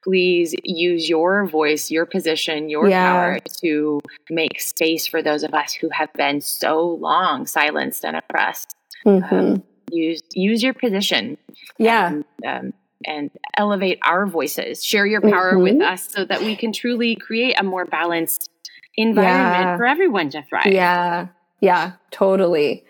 [0.04, 3.12] Please use your voice, your position, your Yeah.
[3.12, 8.16] power to make space for those of us who have been so long silenced and
[8.16, 8.77] oppressed.
[9.08, 9.64] Mhm.
[9.92, 11.38] Use use your position.
[11.80, 12.08] yeah.
[12.12, 12.74] And, um,
[13.06, 14.84] and elevate our voices.
[14.84, 15.92] Share your power with Mhm.
[15.94, 18.50] us so that we can truly create a more balanced
[18.96, 19.78] environment Yeah.
[19.78, 20.68] for everyone to thrive.
[20.74, 21.28] Yeah.
[21.62, 22.84] Yeah, totally.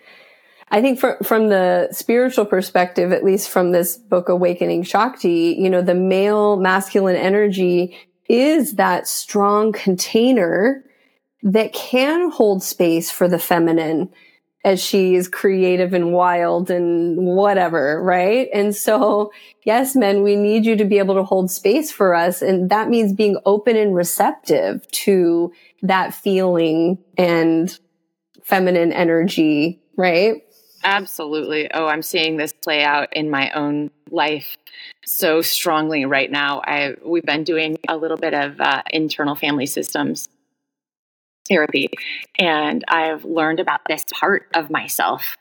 [0.70, 5.70] I think from from the spiritual perspective, at least from this book, Awakening Shakti, you
[5.70, 7.96] know, the male masculine energy
[8.28, 10.84] is that strong container
[11.42, 14.10] that can hold space for the feminine
[14.64, 18.48] as she is creative and wild and whatever, right?
[18.52, 19.32] And so,
[19.64, 22.42] yes, men, we need you to be able to hold space for us.
[22.42, 27.78] And that means being open and receptive to that feeling and
[28.42, 30.42] feminine energy, right?
[30.84, 31.70] Absolutely.
[31.72, 34.56] Oh, I'm seeing this play out in my own life
[35.04, 36.62] so strongly right now.
[36.64, 40.28] I we've been doing a little bit of uh, internal family systems
[41.48, 41.88] therapy,
[42.38, 45.36] and I've learned about this part of myself.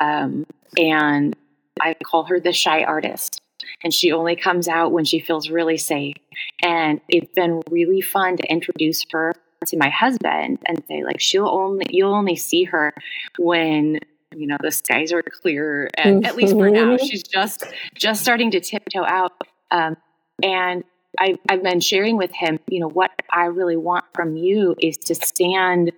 [0.00, 1.36] Um, and
[1.80, 3.40] I call her the shy artist.
[3.82, 6.16] And she only comes out when she feels really safe.
[6.62, 9.34] And it's been really fun to introduce her
[9.66, 12.94] to my husband and say, like, she'll only you'll only see her
[13.38, 13.98] when
[14.34, 18.50] you know the skies are clear and at least for now she's just just starting
[18.50, 19.32] to tiptoe out
[19.70, 19.96] um,
[20.42, 20.84] and
[21.18, 24.96] I, i've been sharing with him you know what i really want from you is
[24.98, 25.92] to stand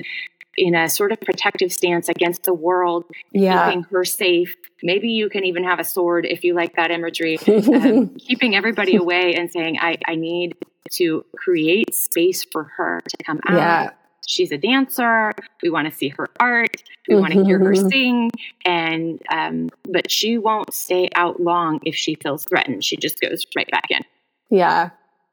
[0.56, 3.66] in a sort of protective stance against the world Yeah.
[3.66, 7.38] keeping her safe maybe you can even have a sword if you like that imagery
[7.48, 10.56] um, keeping everybody away and saying I, I need
[10.92, 13.90] to create space for her to come out yeah.
[14.26, 15.33] she's a dancer.
[15.62, 16.83] We want to see her art.
[17.09, 17.90] We want to hear her Mhm.
[17.90, 18.30] sing.
[18.64, 22.85] And, um, but she won't stay out long if she feels threatened.
[22.85, 24.02] She just goes right back in.
[24.50, 24.90] Yeah.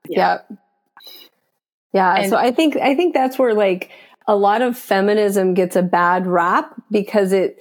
[0.10, 0.39] Yeah.
[0.50, 0.58] Yeah.
[1.93, 2.15] Yeah.
[2.15, 3.89] And- so I think, I think that's where like
[4.28, 7.58] a lot of feminism gets a bad rap because it,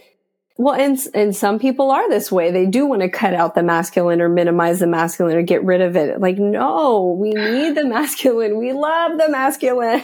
[0.58, 2.50] well, and, and some people are this way.
[2.50, 5.82] They do want to cut out the masculine or minimize the masculine or get rid
[5.82, 6.18] of it.
[6.18, 8.56] Like, no, we need the masculine.
[8.56, 10.02] We love the masculine,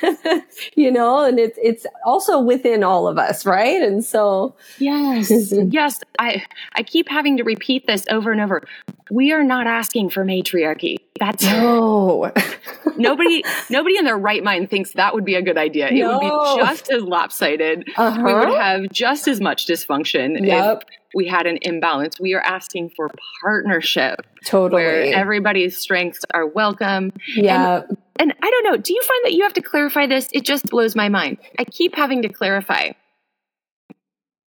[0.76, 3.44] you know, and it's, it's also within all of us.
[3.44, 3.82] Right.
[3.82, 5.32] And so, Yes.
[5.52, 5.98] yes.
[6.16, 6.44] I,
[6.76, 8.62] I keep having to repeat this over and over.
[9.10, 10.98] We are not asking for matriarchy.
[11.20, 12.32] That's no,
[12.96, 15.88] nobody, nobody in their right mind thinks that would be a good idea.
[15.88, 17.88] It would be just as lopsided.
[17.96, 18.22] uh-huh.
[18.24, 20.84] We would have just as much dysfunction if Yep.
[21.14, 22.18] we had an imbalance.
[22.18, 23.10] We are asking for
[23.42, 24.22] partnership.
[24.46, 24.82] totally.
[24.82, 27.12] where everybody's strengths are welcome.
[27.36, 27.82] yeah.
[28.18, 30.28] And I don't know, do you find that you have to clarify this?
[30.32, 31.38] It just blows my mind.
[31.58, 32.92] I keep having to clarify.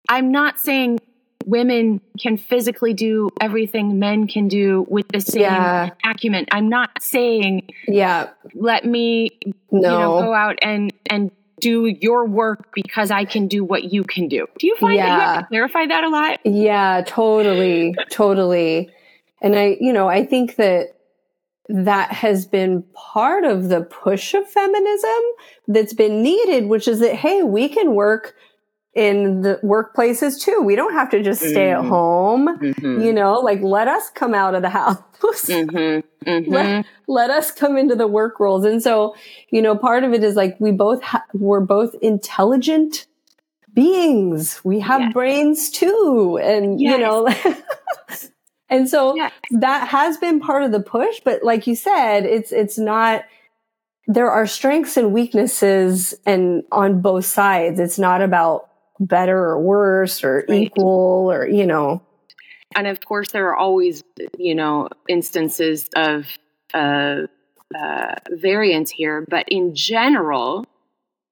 [0.09, 0.99] I'm not saying
[1.45, 5.89] women can physically do everything men can do with the same Yeah.
[6.05, 6.45] acumen.
[6.51, 8.29] I'm not saying Yeah.
[8.53, 9.29] let me
[9.71, 9.79] No.
[9.93, 11.31] you know go out and and
[11.61, 14.45] do your work because I can do what you can do.
[14.59, 16.39] Do you find that you have to clarify that a lot?
[16.43, 18.89] Yeah, totally, totally.
[19.41, 20.95] And I, you know, I think that
[21.69, 25.21] that has been part of the push of feminism
[25.67, 28.35] that's been needed, which is that, hey, we can work
[28.95, 30.61] in the workplaces too.
[30.63, 31.89] We don't have to just stay at Mhm.
[31.89, 32.47] home.
[32.59, 33.01] Mm-hmm.
[33.01, 34.97] You know, like let us come out of the house.
[35.25, 36.29] Mm-hmm.
[36.29, 36.51] Mm-hmm.
[36.53, 38.63] let, let us come into the work roles.
[38.63, 39.15] And so,
[39.49, 43.07] you know, part of it is like we both ha- we're both intelligent
[43.73, 44.61] beings.
[44.63, 45.13] We have Yes.
[45.13, 47.27] brains too, and you know.
[48.69, 49.31] and so Yes.
[49.51, 53.23] that has been part of the push, but like you said, it's it's not
[54.07, 57.79] there are strengths and weaknesses and on both sides.
[57.79, 58.69] It's not about
[58.99, 60.61] better or worse or Right.
[60.63, 62.01] equal or you know.
[62.75, 64.03] and of course there are always
[64.37, 66.27] you know instances of
[66.73, 67.21] uh,
[67.77, 70.65] uh, variance here but in general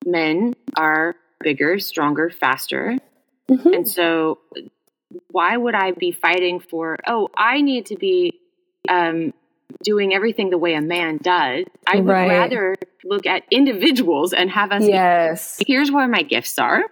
[0.06, 2.98] men are bigger stronger faster
[3.50, 3.74] Mhm.
[3.76, 4.40] and so
[5.32, 8.40] why would i be fighting for oh i need to be
[8.90, 9.34] um,
[9.84, 12.30] doing everything the way a man does i would Right.
[12.30, 15.62] rather look at individuals and have us Yes.
[15.68, 16.84] here's where my gifts are.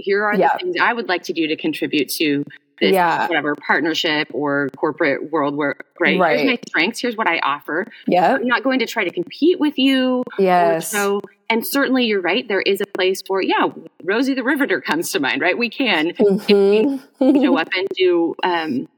[0.00, 0.52] Here are Yeah.
[0.54, 2.44] the things I would like to do to contribute to
[2.80, 3.28] this Yeah.
[3.28, 6.38] whatever partnership or corporate world where right, Right.
[6.38, 7.86] here's my strengths, here's what I offer.
[8.06, 8.36] Yeah.
[8.36, 10.24] I'm not going to try to compete with you.
[10.38, 10.88] Yes.
[10.90, 11.20] So
[11.50, 13.66] and certainly you're right, there is a place for yeah,
[14.04, 15.58] Rosie the Riveter comes to mind, right?
[15.58, 17.00] We can Mhm.
[17.42, 18.88] show up and do um,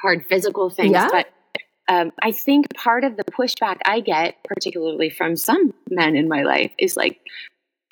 [0.00, 0.92] hard physical things.
[0.92, 1.08] Yeah.
[1.10, 1.26] But
[1.88, 6.42] um, I think part of the pushback I get, particularly from some men in my
[6.42, 7.20] life, is like,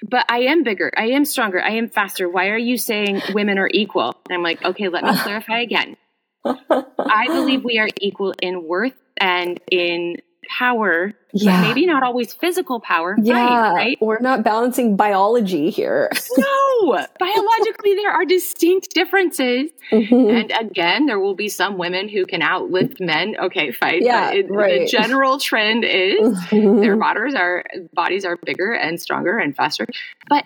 [0.09, 2.29] but I am bigger, I am stronger, I am faster.
[2.29, 4.15] Why are you saying women are equal?
[4.29, 5.97] And I'm like, okay, let me clarify again.
[6.45, 10.19] I believe we are equal in worth and in
[10.49, 11.61] power, yeah.
[11.61, 13.17] but maybe not always physical power.
[13.21, 13.35] yeah.
[13.35, 13.99] Right, right?
[14.01, 16.11] We're not balancing biology here.
[16.37, 19.71] No, biologically, there are distinct differences.
[19.93, 20.41] Mhm.
[20.41, 23.37] And again, there will be some women who can outlift men.
[23.41, 24.05] Okay, fine.
[24.05, 27.65] Yeah, but it, the general trend is their bodies are
[27.95, 29.87] bodies are bigger and stronger and faster.
[30.29, 30.45] But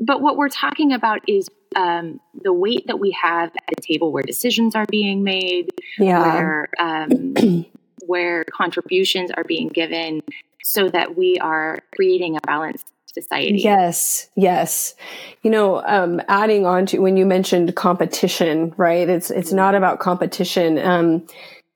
[0.00, 4.12] but what we're talking about is um, the weight that we have at the table
[4.12, 5.68] where decisions are being made,
[5.98, 6.34] yeah.
[6.34, 7.34] where um,
[8.10, 10.20] where contributions are being given,
[10.62, 13.58] so that we are creating a balanced society.
[13.58, 14.94] Yes, yes.
[15.42, 19.08] You know, um, adding on to when you mentioned competition, right?
[19.08, 20.78] It's it's not about competition.
[20.78, 21.26] Um,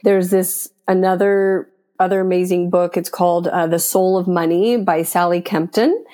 [0.02, 1.68] there's this another
[1.98, 2.96] other amazing book.
[2.96, 6.04] It's called uh, The Soul of Money by Sally Kempton,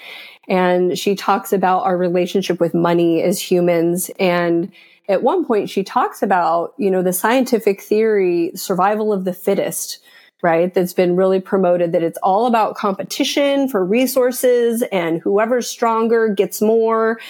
[0.48, 4.10] and she talks about our relationship with money as humans.
[4.18, 4.72] And
[5.10, 9.98] at one point, she talks about you know the scientific theory, survival of the fittest
[10.42, 10.72] right?
[10.72, 16.62] That's been really promoted that it's all about competition for resources and whoever's stronger gets
[16.62, 17.20] more,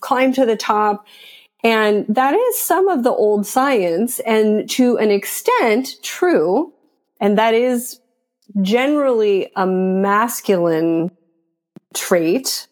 [0.00, 1.06] climb to the top.
[1.62, 6.72] And that is some of the old science and to an extent true.
[7.20, 8.00] And that is
[8.62, 11.10] generally a masculine
[11.94, 12.66] trait.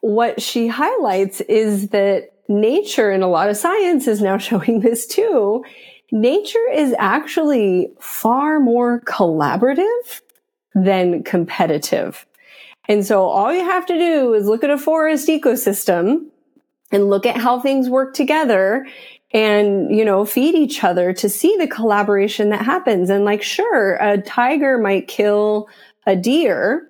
[0.00, 5.06] What she highlights is that nature and a lot of science is now showing this
[5.06, 5.64] too
[6.10, 10.22] nature is actually far more collaborative
[10.74, 12.26] than competitive.
[12.88, 16.26] And so all you have to do is look at a forest ecosystem
[16.90, 18.86] and look at how things work together
[19.32, 23.10] and, you know, feed each other to see the collaboration that happens.
[23.10, 25.68] And like, sure, a tiger might kill
[26.06, 26.88] a deer,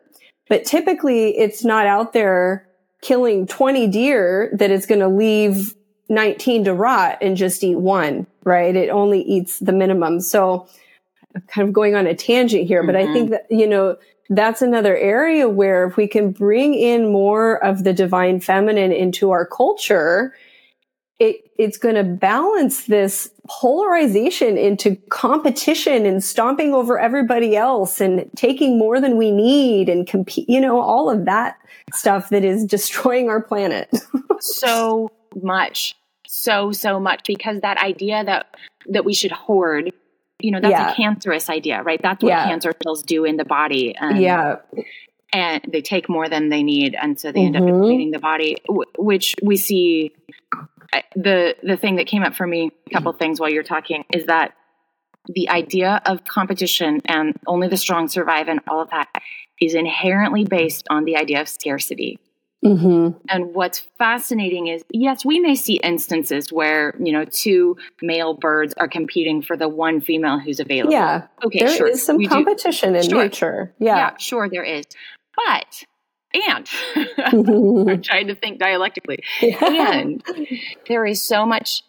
[0.48, 2.67] but typically it's not out there
[3.03, 5.74] killing 20 deer that it's going to leave
[6.09, 8.74] 19 to rot and just eat one, right?
[8.74, 10.20] It only eats the minimum.
[10.20, 10.66] So
[11.34, 13.12] I'm kind of going on a tangent here, but I Mhm.
[13.12, 13.96] think that, you know,
[14.30, 19.30] that's another area where if we can bring in more of the divine feminine into
[19.30, 20.34] our culture,
[21.18, 28.28] it, it's going to balance this polarization into competition and stomping over everybody else and
[28.36, 31.57] taking more than we need and compete, you know, all of that
[31.92, 33.88] stuff that is destroying our planet.
[34.40, 35.11] so
[35.42, 35.94] much
[36.26, 38.55] so so much because that idea that
[38.86, 39.90] that we should hoard
[40.40, 40.92] you know that's Yeah.
[40.92, 42.44] a cancerous idea right that's what Yeah.
[42.46, 44.57] cancer cells do in the body and, yeah.
[45.32, 47.80] and they take more than they need and so they end up Mhm.
[47.80, 48.57] depleting the body
[48.99, 50.12] which we see
[50.93, 54.05] I- the the thing that came up for me a couple things while you're talking
[54.12, 54.55] is that
[55.26, 59.09] the idea of competition and only the strong survive and all of that
[59.61, 62.18] is inherently based on the idea of scarcity
[62.64, 63.18] Mm-hmm.
[63.28, 68.74] And what's fascinating is, yes, we may see instances where you know two male birds
[68.78, 70.93] are competing for the one female who's available.
[70.93, 71.86] Yeah, okay, there sure.
[71.86, 72.99] is some we competition do.
[72.99, 73.22] in sure.
[73.22, 73.74] nature.
[73.78, 73.97] Yeah.
[73.97, 74.84] yeah, sure, there is.
[75.36, 75.84] But
[76.34, 76.68] and
[77.18, 79.18] I'm trying to think dialectically.
[79.40, 79.92] Yeah.
[79.92, 80.22] And
[80.88, 81.82] there is so much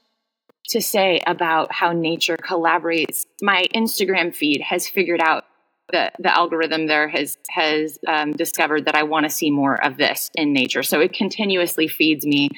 [0.70, 3.26] to say about how nature collaborates.
[3.42, 5.46] My Instagram feed has figured out
[5.92, 9.98] the, the algorithm there has has um, discovered that I want to see more of
[9.98, 10.84] this in nature.
[10.84, 12.50] So it continuously feeds me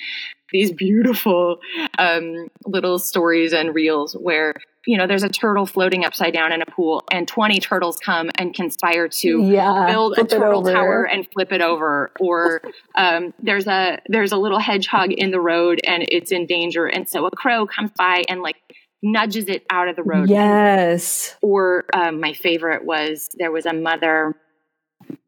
[0.51, 1.59] these beautiful
[1.97, 4.53] um, little stories and reels where
[4.86, 8.29] you know there's a turtle floating upside down in a pool and 20 turtles come
[8.38, 12.11] and conspire to yeah, build a turtle tower and flip it over.
[12.19, 12.61] Or
[12.95, 16.86] um, there's a there's a little hedgehog in the road and it's in danger.
[16.86, 18.57] And so a crow comes by and like
[19.02, 20.30] nudges it out of the road.
[20.30, 21.36] Yes.
[21.41, 24.36] Or um, my favorite was there was a mother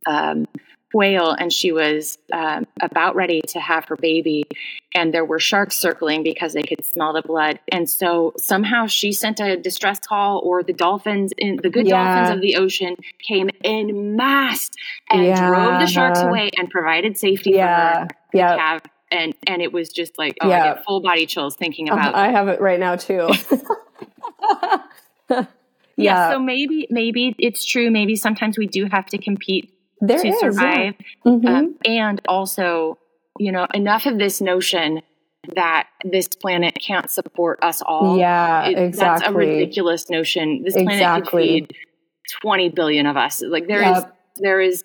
[0.05, 0.45] um,
[0.93, 4.43] whale and she was um, about ready to have her baby
[4.93, 9.11] and there were sharks circling because they could smell the blood and so somehow she
[9.11, 12.15] sent a distress call or the dolphins in the good yeah.
[12.15, 12.95] dolphins of the ocean
[13.28, 14.69] came in mass
[15.09, 15.47] and yeah.
[15.47, 17.93] drove the sharks away and provided safety yeah.
[17.93, 18.57] for her yeah.
[18.57, 18.82] have
[19.14, 20.61] and and it was just like oh, yeah.
[20.61, 22.16] I get full body chills thinking uh, about.
[22.16, 23.30] Uh, I have it right now too.
[25.30, 25.45] yeah.
[25.95, 26.32] yeah.
[26.32, 27.91] So maybe maybe it's true.
[27.91, 31.32] Maybe sometimes we do have to compete there to is, survive, yeah.
[31.32, 31.47] mm-hmm.
[31.47, 32.97] um, and also
[33.39, 35.01] you know enough of this notion
[35.55, 38.18] that this planet can't support us all.
[38.18, 39.20] Yeah, it, exactly.
[39.20, 40.64] That's a ridiculous notion.
[40.64, 41.61] This planet exactly.
[41.61, 41.78] could feed
[42.41, 43.41] twenty billion of us.
[43.41, 43.97] Like there yep.
[43.97, 44.03] is,
[44.38, 44.84] there is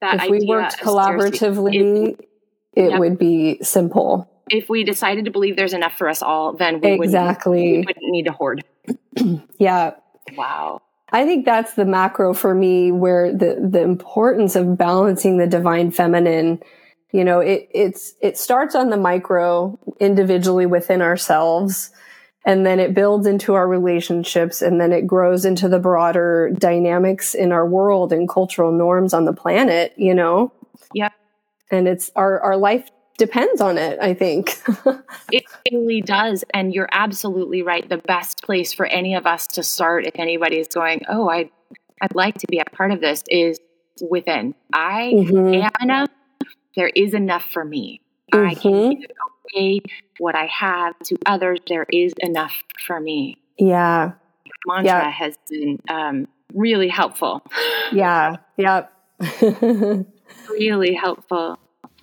[0.00, 2.28] that if we worked collaboratively it
[2.74, 2.98] yep.
[2.98, 4.28] would be simple.
[4.50, 7.78] If we decided to believe there's enough for us all, then we exactly wouldn't, we
[7.86, 8.64] wouldn't need to hoard.
[9.58, 9.92] yeah.
[10.36, 10.80] Wow.
[11.12, 15.90] I think that's the macro for me where the the importance of balancing the divine
[15.90, 16.62] feminine
[17.12, 21.90] you know it it's it starts on the micro individually within ourselves
[22.44, 27.34] and then it builds into our relationships and then it grows into the broader dynamics
[27.34, 30.50] in our world and cultural norms on the planet you know
[30.94, 31.12] yep
[31.72, 34.56] and it's our our life depends on it i think.
[35.32, 36.44] It really does.
[36.52, 37.88] And you're absolutely right.
[37.88, 41.50] The best place for any of us to start if anybody is going oh i
[42.02, 43.58] i'd like to be a part of this is
[44.10, 44.54] within.
[44.72, 45.62] I mm-hmm.
[45.62, 46.08] am enough.
[46.76, 48.00] There is enough for me.
[48.32, 48.46] Mm-hmm.
[48.46, 49.00] i can mm-hmm.
[49.00, 49.10] give
[49.54, 49.80] away
[50.18, 51.60] what i have to others.
[51.66, 53.38] There is enough for me.
[53.58, 54.12] Yeah.
[54.66, 55.10] Mantra yeah.
[55.10, 57.42] has been um, really helpful.
[57.92, 58.36] Yeah.
[58.56, 58.92] Yep
[60.48, 61.58] really helpful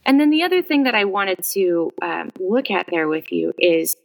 [0.05, 3.53] and then the other thing that I wanted to um, look at there with you
[3.59, 3.95] is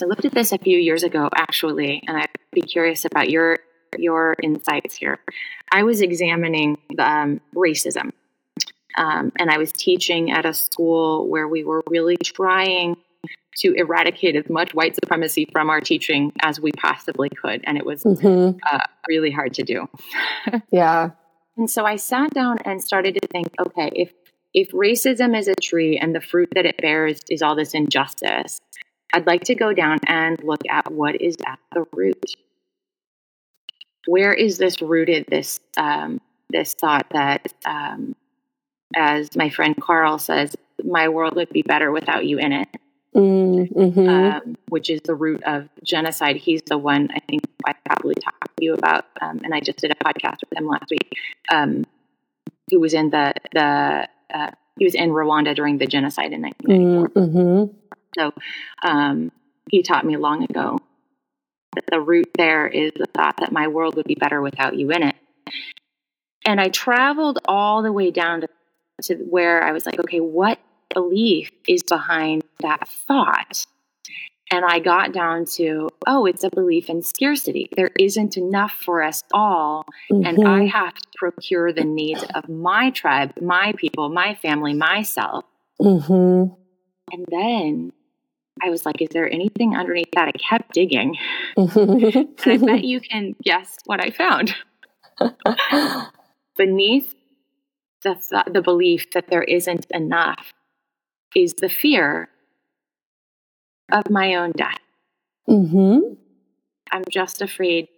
[0.00, 3.58] I looked at this a few years ago, actually, and I'd be curious about your
[3.98, 5.18] your insights here.
[5.72, 8.12] I was examining um, racism,
[8.96, 12.96] um, and I was teaching at a school where we were really trying
[13.58, 17.86] to eradicate as much white supremacy from our teaching as we possibly could, and it
[17.86, 18.58] was mm-hmm.
[18.70, 19.88] uh, really hard to do.
[20.70, 21.10] yeah.
[21.56, 24.12] And so I sat down and started to think, okay, if
[24.52, 28.60] if racism is a tree and the fruit that it bears is all this injustice,
[29.12, 32.36] I'd like to go down and look at what is at the root.
[34.06, 35.26] Where is this rooted?
[35.28, 38.14] This um, this thought that, um,
[38.94, 42.68] as my friend Carl says, my world would be better without you in it.
[43.14, 44.08] Mm-hmm.
[44.08, 46.36] Um, which is the root of genocide.
[46.36, 49.90] He's the one I think I probably talked you about, um, and I just did
[49.90, 51.12] a podcast with him last week.
[51.50, 51.84] Um,
[52.70, 57.22] who was in the the uh, he was in Rwanda during the genocide in 1994.
[57.22, 57.76] Mm-hmm.
[58.18, 58.32] So
[58.82, 59.32] um,
[59.70, 60.78] he taught me long ago
[61.74, 64.90] that the root there is the thought that my world would be better without you
[64.90, 65.16] in it.
[66.44, 68.48] And I traveled all the way down to,
[69.04, 70.58] to where I was like, okay, what
[70.94, 73.66] belief is behind that thought?
[74.50, 77.68] And I got down to, oh, it's a belief in scarcity.
[77.76, 79.86] There isn't enough for us all.
[80.10, 80.24] Mm-hmm.
[80.24, 85.44] And I have to procure the needs of my tribe, my people, my family, myself.
[85.80, 86.54] Mm-hmm.
[87.12, 87.92] And then
[88.62, 90.28] I was like, is there anything underneath that?
[90.28, 91.16] I kept digging.
[91.58, 92.48] Mm-hmm.
[92.50, 94.54] and I bet you can guess what I found.
[96.56, 97.14] Beneath
[98.02, 100.52] the, th- the belief that there isn't enough
[101.34, 102.28] is the fear
[103.90, 104.78] of my own death.
[105.48, 106.14] Mm-hmm.
[106.92, 107.88] I'm just afraid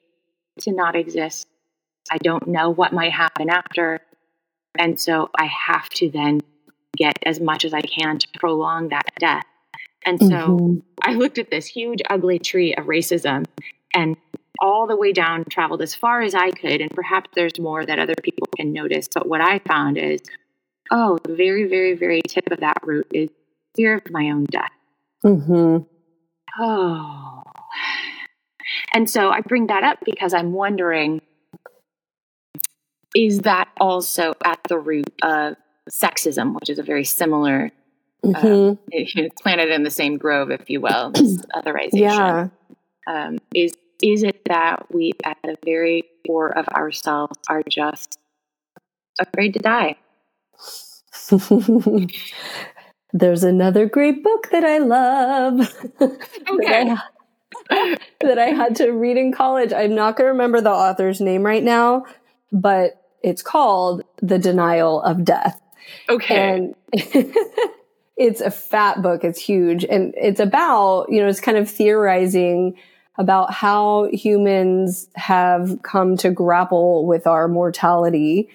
[0.61, 1.49] to not exist.
[2.11, 4.01] I don't know what might happen after.
[4.79, 6.41] And so I have to then
[6.97, 9.45] get as much as I can to prolong that death.
[10.05, 10.79] And so mm-hmm.
[11.03, 13.45] I looked at this huge, ugly tree of racism
[13.95, 14.17] and
[14.61, 16.81] all the way down, traveled as far as I could.
[16.81, 19.09] And perhaps there's more that other people can notice.
[19.13, 20.21] But what I found is
[20.91, 23.29] Oh, the very, very, very tip of that root is
[23.77, 24.71] fear of my own death.
[25.25, 25.79] Mm-hmm.
[26.61, 27.43] Oh.
[28.95, 31.21] And so I bring that up because I'm wondering
[33.15, 35.57] is that also at the root of
[35.91, 37.71] sexism, which is a very similar,
[38.25, 39.21] Mm-hmm.
[39.21, 41.91] uh, planted in the same grove, if you will, this otherization.
[41.93, 42.49] yeah.
[43.07, 48.19] Um, is is it that we, at the very core of ourselves, are just
[49.21, 49.97] afraid to die?
[53.13, 55.61] There's another great book that I love.
[56.01, 56.85] Okay.
[56.89, 57.03] that,
[57.71, 59.73] I, that I had to read in college.
[59.73, 62.05] I'm not going to remember the author's name right now,
[62.53, 65.61] but it's called The Denial of Death.
[66.09, 66.37] Okay.
[66.37, 66.75] And
[68.17, 69.25] it's a fat book.
[69.25, 69.85] It's huge.
[69.85, 72.77] And it's about, you know, it's kind of theorizing
[73.17, 78.49] about how humans have come to grapple with our mortality.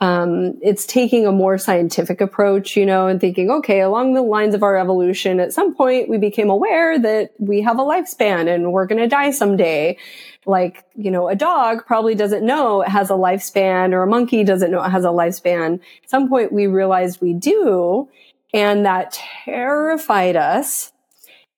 [0.00, 4.54] Um, it's taking a more scientific approach, you know, and thinking, okay, along the lines
[4.54, 8.72] of our evolution, at some point we became aware that we have a lifespan and
[8.72, 9.96] we're going to die someday.
[10.44, 14.44] Like, you know, a dog probably doesn't know it has a lifespan or a monkey
[14.44, 15.80] doesn't know it has a lifespan.
[16.04, 18.08] At some point we realized we do.
[18.52, 20.92] And that terrified us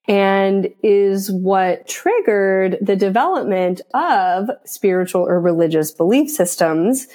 [0.06, 7.08] and is what triggered the development of spiritual or religious belief systems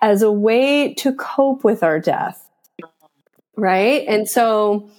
[0.00, 2.42] as a way to cope with our death.
[3.56, 4.04] Right.
[4.06, 4.90] And so,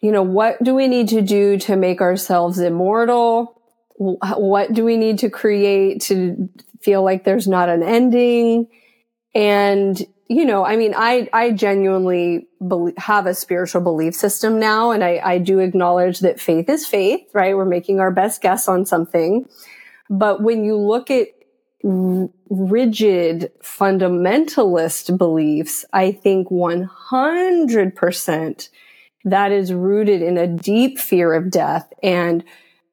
[0.00, 3.60] you know, what do we need to do to make ourselves immortal?
[3.96, 6.48] What do we need to create to
[6.80, 8.68] feel like there's not an ending?
[9.34, 14.90] And, you know, I mean, I, I genuinely believe, have a spiritual belief system now.
[14.90, 17.56] And I, I do acknowledge that faith is faith, right?
[17.56, 19.46] We're making our best guess on something.
[20.08, 21.28] But when you look at
[21.84, 28.68] rigid fundamentalist beliefs, I think 100%
[29.26, 32.42] that is rooted in a deep fear of death and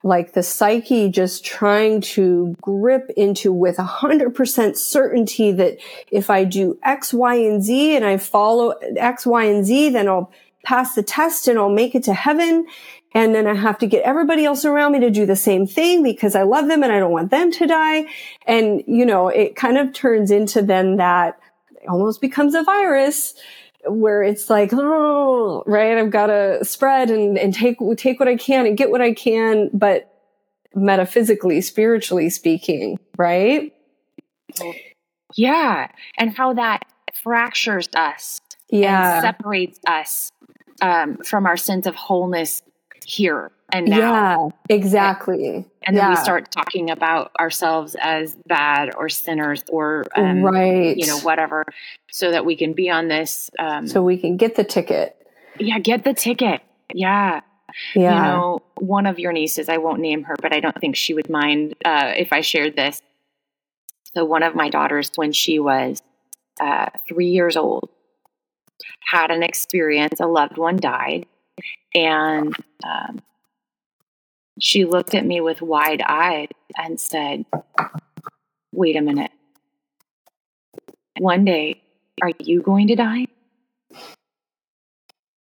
[0.03, 5.77] like the psyche just trying to grip into with 100% certainty that
[6.11, 10.07] if I do X, Y, and Z and I follow X, Y, and Z, then
[10.07, 10.31] I'll
[10.63, 12.65] pass the test and I'll make it to heaven.
[13.13, 16.01] And then I have to get everybody else around me to do the same thing
[16.01, 18.05] because I love them and I don't want them to die.
[18.47, 21.37] And, you know, it kind of turns into then that
[21.89, 23.33] almost becomes a virus
[23.85, 28.37] where it's like, oh, right, I've got to spread and, and take, take what I
[28.37, 30.07] can and get what I can, but
[30.73, 33.73] metaphysically, spiritually speaking, right?
[35.35, 35.89] Yeah.
[36.17, 36.83] And how that
[37.23, 38.39] fractures us
[38.69, 39.15] Yeah.
[39.15, 40.31] and separates us
[40.81, 42.61] um, from our sense of wholeness
[43.05, 44.51] here and now.
[44.69, 45.65] Yeah, exactly.
[45.83, 50.95] And then we start talking about ourselves as bad or sinners or, um, right.
[50.95, 51.65] you know, whatever,
[52.11, 53.49] so that we can be on this.
[53.57, 55.15] Um, so we can get the ticket.
[55.59, 56.61] yeah, get the ticket.
[56.93, 57.41] Yeah.
[57.95, 58.15] Yeah.
[58.15, 61.13] You know, one of your nieces, I won't name her, but I don't think she
[61.13, 63.01] would mind uh, if I shared this.
[64.13, 66.01] So, one of my daughters, when she was
[66.59, 67.89] uh, three years old,
[68.99, 70.19] had an experience.
[70.19, 71.27] A loved one died.
[71.93, 73.21] And um,
[74.59, 77.45] she looked at me with wide eyes and said,
[78.73, 79.31] Wait a minute.
[81.19, 81.81] One day,
[82.21, 83.27] are you going to die?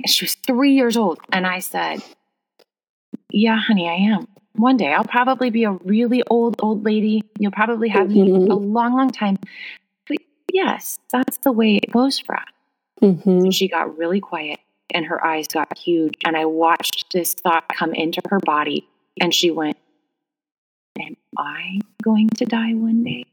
[0.07, 1.19] She was three years old.
[1.33, 2.03] And I said,
[3.31, 4.27] Yeah, honey, I am.
[4.57, 7.23] One day I'll probably be a really old, old lady.
[7.39, 8.51] You'll probably have me Mhm.
[8.51, 9.39] a long, long time.
[10.07, 10.19] But
[10.53, 12.45] yes, that's the way it goes for us.
[13.03, 13.53] Mhm.
[13.53, 14.61] She got really quiet
[14.95, 16.15] and her eyes got huge.
[16.25, 18.89] And I watched this thought come into her body.
[19.21, 19.77] And she went,
[21.01, 23.27] Am I going to die one day?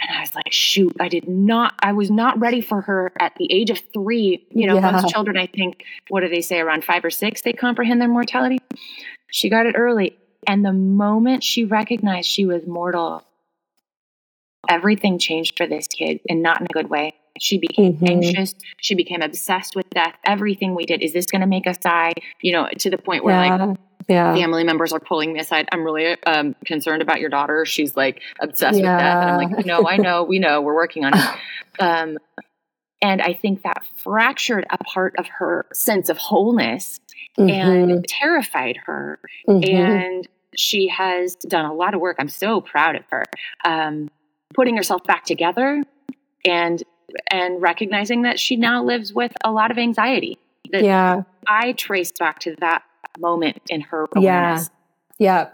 [0.00, 3.34] And I was like, shoot, I did not, I was not ready for her at
[3.36, 4.44] the age of three.
[4.50, 4.90] You know, Yeah.
[4.90, 8.08] most children, I think, what do they say, around five or six, they comprehend their
[8.08, 8.58] mortality.
[9.30, 10.16] She got it early.
[10.46, 13.22] And the moment she recognized she was mortal,
[14.68, 17.14] everything changed for this kid and not in a good way.
[17.40, 18.08] She became Mhm.
[18.10, 18.54] anxious.
[18.80, 20.14] She became obsessed with death.
[20.24, 22.12] Everything we did, is this going to make us die?
[22.42, 23.74] You know, to the point where like Yeah.
[24.06, 24.34] Yeah.
[24.34, 25.66] family members are pulling me aside.
[25.72, 27.64] I'm really um, concerned about your daughter.
[27.64, 29.00] She's like obsessed with death.
[29.22, 31.24] And I'm like, no, I know, we know, we're working on it.
[31.80, 32.18] Um,
[33.02, 37.00] and I think that fractured a part of her sense of wholeness
[37.38, 37.50] Mhm.
[37.92, 39.18] and terrified her.
[39.48, 39.68] Mhm.
[39.68, 42.16] And she has done a lot of work.
[42.20, 43.24] I'm so proud of her.
[43.64, 44.08] Um,
[44.54, 45.82] putting herself back together
[46.46, 46.82] and
[47.30, 50.38] and recognizing that she now lives with a lot of anxiety
[50.72, 51.22] that yeah.
[51.46, 52.82] I traced back to that
[53.18, 54.64] moment in her Yeah.
[55.18, 55.48] Yeah.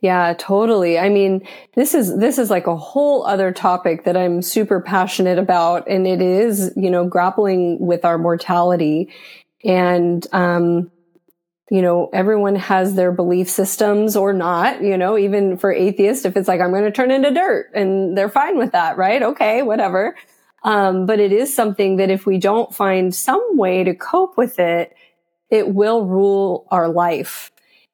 [0.00, 0.98] Yeah, totally.
[0.98, 5.38] I mean, this is, this is like a whole other topic that I'm super passionate
[5.38, 5.88] about.
[5.88, 9.10] And it is, you know, grappling with our mortality.
[9.64, 10.90] And, um,
[11.70, 16.36] you know, everyone has their belief systems or not, you know, even for atheists, if
[16.36, 19.22] it's like, I'm going to turn into dirt and they're fine with that, right?
[19.22, 20.16] Okay, whatever.
[20.64, 24.58] Um, but it is something that if we don't find some way to cope with
[24.58, 24.96] it,
[25.50, 27.50] it will rule our life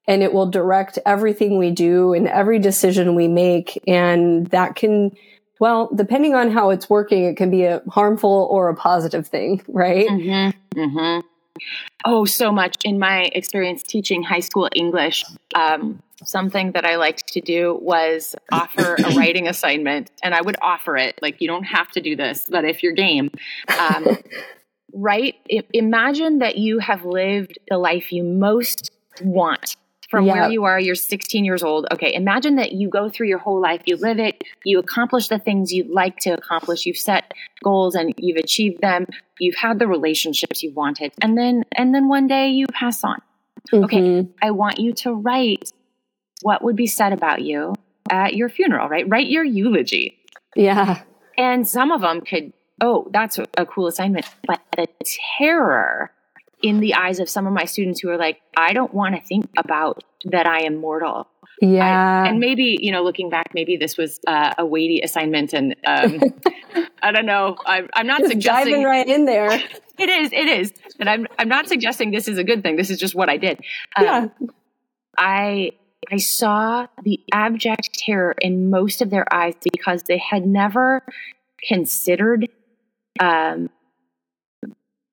[0.06, 3.82] and it will direct everything we do and every decision we make.
[3.86, 5.12] And that can,
[5.60, 9.62] well, depending on how it's working, it can be a harmful or a positive thing,
[9.68, 10.08] right?
[10.08, 10.78] Mm-hmm.
[10.80, 11.26] Mm-hmm.
[12.04, 12.76] Oh, so much.
[12.84, 18.34] In my experience teaching high school English, um, something that I liked to do was
[18.50, 21.18] offer a writing assignment, and I would offer it.
[21.22, 23.30] Like, you don't have to do this, but if you're game,
[23.78, 24.18] um,
[24.92, 25.36] write.
[25.72, 28.90] Imagine that you have lived the life you most
[29.22, 29.76] want
[30.08, 30.34] from yep.
[30.34, 31.86] where you are, you're 16 years old.
[31.92, 35.38] Okay, imagine that you go through your whole life, you live it, you accomplish the
[35.38, 37.32] things you'd like to accomplish, you've set
[37.62, 39.06] goals and you've achieved them,
[39.38, 43.20] you've had the relationships you wanted, and then and then one day you pass on.
[43.72, 43.84] Mm-hmm.
[43.84, 45.72] Okay, I want you to write
[46.42, 47.74] what would be said about you
[48.10, 49.08] at your funeral, right?
[49.08, 50.18] Write your eulogy.
[50.56, 51.02] Yeah.
[51.36, 54.26] And some of them could, oh, that's a cool assignment.
[54.46, 54.88] But the
[55.38, 56.10] terror
[56.62, 59.20] in the eyes of some of my students who are like, I don't want to
[59.20, 61.28] think about that I am mortal.
[61.60, 62.22] Yeah.
[62.24, 65.74] I, and maybe, you know, looking back, maybe this was uh, a weighty assignment and
[65.86, 66.20] um,
[67.02, 67.56] I don't know.
[67.64, 68.72] I'm, I'm not just suggesting.
[68.72, 69.60] Diving right in there.
[70.00, 70.72] It is, it is.
[71.00, 72.76] And I'm, I'm not suggesting this is a good thing.
[72.76, 73.58] This is just what I did.
[73.96, 74.28] Um, yeah.
[75.18, 75.72] I,
[76.08, 81.02] I saw the abject terror in most of their eyes because they had never
[81.66, 82.48] considered
[83.18, 83.70] um,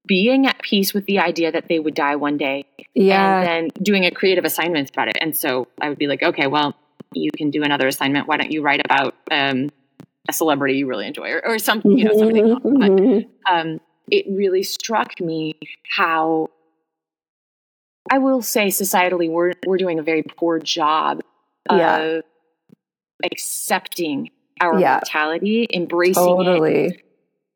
[0.08, 2.66] being at peace with the idea that they would die one day.
[2.93, 3.39] Yeah.
[3.39, 5.18] And then doing a creative assignment about it.
[5.22, 6.76] And so I would be like, okay, well,
[7.14, 8.28] you can do another assignment.
[8.28, 9.70] Why don't you write about um,
[10.28, 12.45] a celebrity you really enjoy or, or something, you know, something.
[12.45, 13.30] Mm-hmm.
[13.45, 15.56] But, um, it really struck me
[15.95, 16.49] how
[18.12, 21.22] I will say societally we're we're doing a very poor job
[21.72, 21.97] yeah.
[21.97, 22.24] of
[23.24, 24.30] accepting
[24.62, 24.93] our yeah.
[24.95, 26.86] mortality, embracing totally.
[26.86, 27.05] it,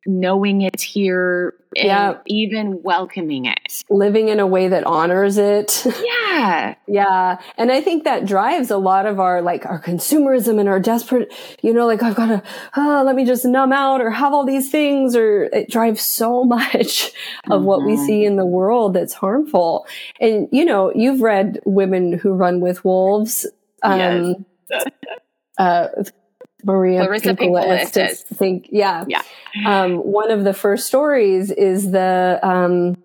[0.05, 2.17] knowing it's here and yeah.
[2.25, 3.83] even welcoming it.
[3.89, 5.85] Living in a way that honors it.
[6.39, 6.75] Yeah.
[6.87, 7.41] yeah.
[7.57, 11.33] And I think that drives a lot of our like our consumerism and our desperate,
[11.61, 12.43] you know, like I've got to,
[12.77, 16.43] oh, let me just numb out or have all these things or it drives so
[16.45, 17.11] much
[17.45, 17.65] of mm-hmm.
[17.65, 18.05] what we mm-hmm.
[18.05, 19.85] see in the world that's harmful.
[20.19, 23.45] And you know, you've read Women Who Run with Wolves.
[23.83, 24.85] Um, yes.
[25.57, 25.87] uh,
[26.63, 29.05] Maria Clarissa Pinkola think, yeah.
[29.07, 29.21] Yeah.
[29.65, 33.01] Um, one of the first stories is the, um,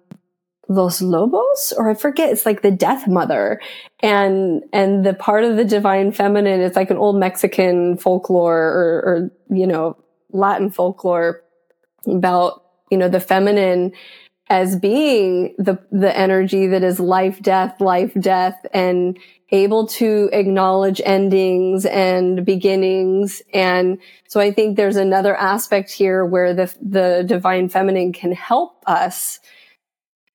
[0.69, 3.61] Los Lobos, or I forget, it's like the death mother.
[4.01, 9.03] And, and the part of the divine feminine it's like an old Mexican folklore or,
[9.05, 9.97] or, you know,
[10.31, 11.43] Latin folklore
[12.07, 13.93] about, you know, the feminine
[14.49, 19.19] as being the, the energy that is life, death, life, death, and
[19.51, 23.43] able to acknowledge endings and beginnings.
[23.53, 28.83] And so I think there's another aspect here where the, the divine feminine can help
[28.87, 29.41] us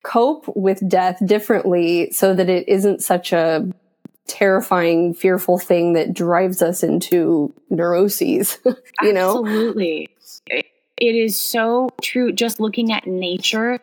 [0.02, 3.68] cope with death differently so that it isn't such a
[4.26, 8.58] terrifying, fearful thing that drives us into neuroses,
[9.02, 9.44] you know?
[9.44, 10.08] Absolutely
[11.00, 12.30] it is so true.
[12.30, 13.80] Just looking at nature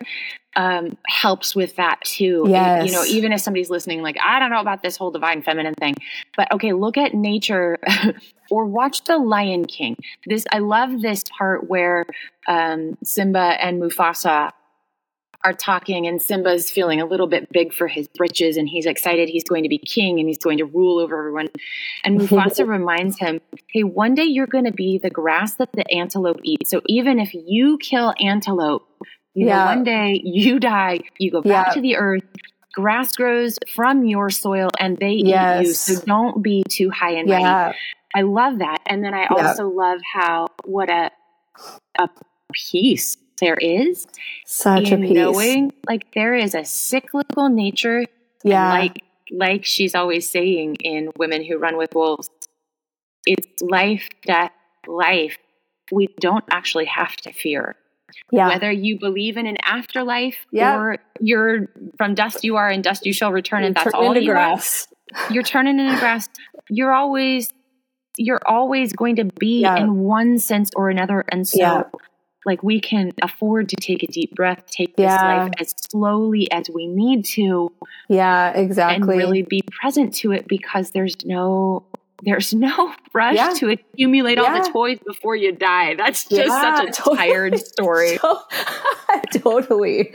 [0.58, 2.44] um, helps with that too.
[2.48, 2.86] Yes.
[2.86, 5.74] You know, even if somebody's listening, like, I don't know about this whole divine feminine
[5.74, 5.94] thing,
[6.36, 7.78] but okay, look at nature
[8.50, 9.96] or watch The Lion King.
[10.26, 12.06] This, I love this part where
[12.48, 14.50] um, Simba and Mufasa
[15.44, 19.28] are talking and Simba's feeling a little bit big for his britches and he's excited
[19.28, 21.50] he's going to be king and he's going to rule over everyone.
[22.02, 25.88] And Mufasa reminds him, hey, one day you're going to be the grass that the
[25.92, 26.66] antelope eat.
[26.66, 28.88] So even if you kill antelope,
[29.38, 29.58] you yeah.
[29.58, 31.74] know, one day you die, you go back yeah.
[31.74, 32.24] to the earth,
[32.74, 35.62] grass grows from your soil and they yes.
[35.62, 35.74] eat you.
[35.74, 37.42] So don't be too high and mighty.
[37.42, 37.72] Yeah.
[38.16, 38.78] I love that.
[38.86, 41.12] And then I also love how, what a,
[42.00, 42.08] a
[42.52, 44.08] peace there is
[44.44, 45.12] such a peace.
[45.12, 48.04] knowing like there is a cyclical nature
[48.42, 52.28] yeah like like she's always saying in women who run with wolves
[53.26, 54.50] it's life death
[54.88, 55.38] life
[55.92, 57.76] we don't actually have to fear
[58.30, 58.48] yeah.
[58.48, 60.76] whether you believe in an afterlife yeah.
[60.76, 64.32] or you're from dust you are and dust you shall return and that's all you
[64.32, 64.88] grass.
[65.14, 66.28] Are, you're turning into grass
[66.68, 67.50] you're always
[68.16, 69.76] you're always going to be yeah.
[69.76, 71.82] in one sense or another and so yeah
[72.48, 76.64] like we can afford to take a deep breath, take this life as slowly as
[76.72, 77.70] we need to.
[78.08, 78.94] Yeah, exactly.
[78.96, 81.84] And really be present to it because there's no
[82.22, 83.52] there's no rush yeah.
[83.54, 84.44] to accumulate yeah.
[84.44, 85.94] all the toys before you die.
[85.94, 87.16] That's just yeah, such a totally.
[87.16, 88.18] tired story.
[89.32, 90.12] totally.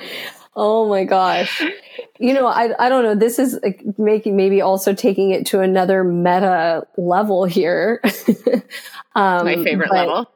[0.55, 1.63] Oh my gosh.
[2.19, 3.15] You know, I, I don't know.
[3.15, 8.01] This is like making maybe also taking it to another meta level here.
[9.15, 10.29] um, my favorite but, level.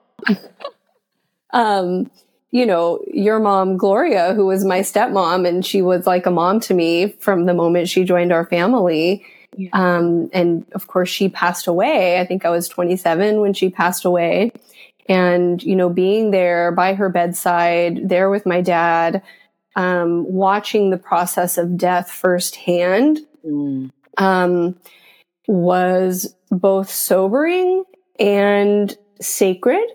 [1.54, 2.10] um,
[2.50, 6.60] you know, your mom, Gloria, who was my stepmom, and she was like a mom
[6.62, 9.24] to me from the moment she joined our family.
[9.58, 9.70] Yeah.
[9.74, 12.20] Um, and of course, she passed away.
[12.20, 14.52] I think I was 27 when she passed away.
[15.10, 19.24] And, you know, being there by her bedside, there with my dad,
[19.76, 23.90] um, watching the process of death firsthand, mm.
[24.18, 24.76] um,
[25.48, 27.84] was both sobering
[28.20, 29.88] and sacred.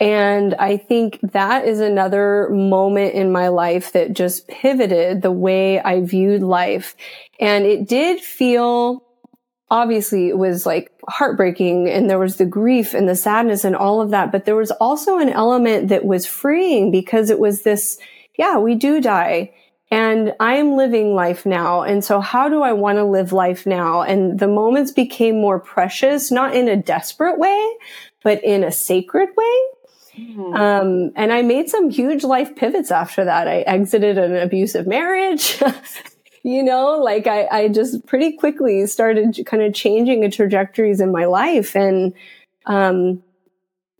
[0.00, 5.80] And I think that is another moment in my life that just pivoted the way
[5.80, 6.94] I viewed life.
[7.40, 9.04] And it did feel,
[9.70, 14.00] obviously it was like heartbreaking and there was the grief and the sadness and all
[14.00, 14.30] of that.
[14.30, 17.98] But there was also an element that was freeing because it was this,
[18.38, 19.52] yeah, we do die
[19.90, 21.82] and I'm living life now.
[21.82, 24.02] And so how do I want to live life now?
[24.02, 27.76] And the moments became more precious, not in a desperate way,
[28.22, 29.58] but in a sacred way.
[30.18, 30.54] Mm-hmm.
[30.54, 33.46] Um, and I made some huge life pivots after that.
[33.46, 35.62] I exited an abusive marriage.
[36.42, 41.12] you know, like I, I just pretty quickly started kind of changing the trajectories in
[41.12, 41.76] my life.
[41.76, 42.14] And,
[42.66, 43.22] um,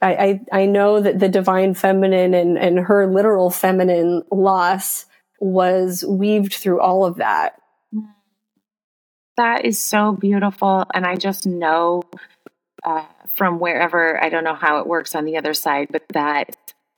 [0.01, 0.15] I,
[0.53, 5.07] I, I know that the divine feminine and, and her literal feminine loss
[5.41, 7.61] was weaved through all of that.
[9.37, 10.85] That is so beautiful.
[10.95, 12.03] And I just know
[12.85, 13.05] uh,
[13.39, 16.55] from wherever, I don't know how it works on the other side, but that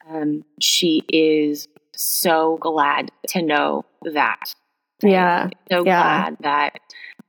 [0.08, 4.54] um, she is so glad to know that.
[5.02, 5.50] Yeah.
[5.70, 6.30] So yeah.
[6.30, 6.80] glad that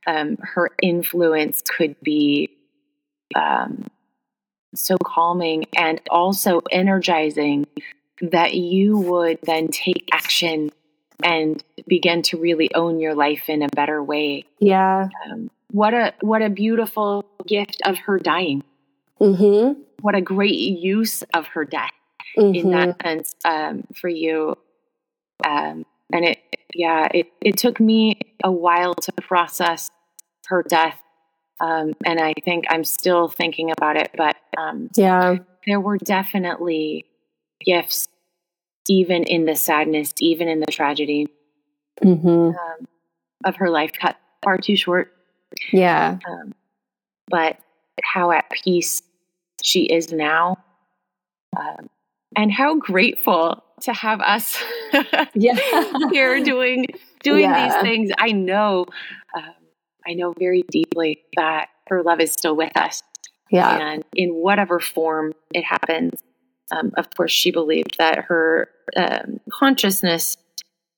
[0.06, 2.50] um, her influence could be
[3.36, 3.86] um,
[4.74, 7.66] so calming and also energizing
[8.20, 10.70] that you would then take action
[11.22, 14.44] and begin to really own your life in a better way.
[14.58, 15.08] Yeah.
[15.30, 18.62] Um, what a what a beautiful gift of her dying.
[19.22, 19.80] Mm-hmm.
[20.00, 21.92] What a great use of her death
[22.36, 22.54] mm-hmm.
[22.54, 23.08] in that mm-hmm.
[23.08, 24.56] sense um, for you.
[25.44, 26.38] Um, and it,
[26.74, 29.90] yeah, it, it took me a while to process
[30.46, 30.98] her death.
[31.60, 37.04] Um, and I think I'm still thinking about it, but um, yeah, there were definitely
[37.64, 38.08] gifts,
[38.88, 41.28] even in the sadness, even in the tragedy
[42.02, 42.28] mm-hmm.
[42.28, 42.88] Um,
[43.44, 45.12] of her life cut far too short.
[45.72, 46.18] Yeah.
[46.28, 46.52] Um,
[47.28, 47.58] but
[48.02, 49.02] how at peace
[49.62, 50.58] she is now.
[51.56, 51.88] Um,
[52.34, 54.62] and how grateful to have us
[55.34, 55.58] yeah.
[56.10, 56.86] here doing
[57.22, 57.68] doing yeah.
[57.68, 58.10] these things.
[58.18, 58.86] I know,
[59.36, 59.54] um,
[60.06, 63.02] I know very deeply that her love is still with us.
[63.50, 66.22] Yeah, and in whatever form it happens,
[66.70, 70.38] um, of course, she believed that her um, consciousness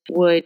[0.09, 0.45] would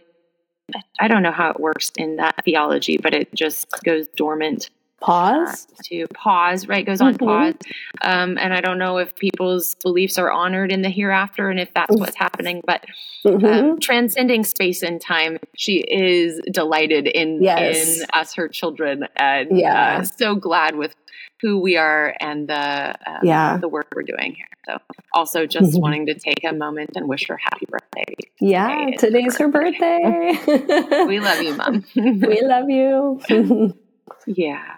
[1.00, 4.70] I don't know how it works in that theology, but it just goes dormant.
[5.00, 6.84] Pause uh, to pause, right?
[6.84, 7.24] Goes on mm-hmm.
[7.24, 7.54] pause.
[8.02, 11.72] Um, and I don't know if people's beliefs are honored in the hereafter and if
[11.74, 12.84] that's what's happening, but
[13.24, 13.44] mm-hmm.
[13.44, 18.00] um, transcending space and time, she is delighted in, yes.
[18.00, 19.98] in us, her children, and yeah.
[19.98, 20.94] Uh, so glad with
[21.40, 23.56] who we are and the um, yeah.
[23.56, 24.46] the work we're doing here.
[24.66, 24.76] So
[25.12, 25.80] also just mm-hmm.
[25.80, 28.04] wanting to take a moment and wish her happy birthday.
[28.40, 30.38] Yeah, today today's her birthday.
[31.06, 31.84] we love you, mom.
[31.96, 33.74] we love you.
[34.26, 34.76] yeah.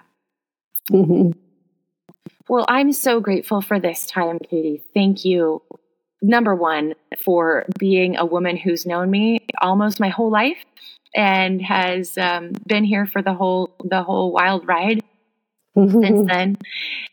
[0.90, 1.38] Mm-hmm.
[2.48, 4.82] Well, I'm so grateful for this time, Katy.
[4.94, 5.62] Thank you.
[6.20, 10.64] Number one, for being a woman who's known me almost my whole life
[11.14, 15.02] and has um, been here for the whole the whole wild ride
[15.74, 16.56] since then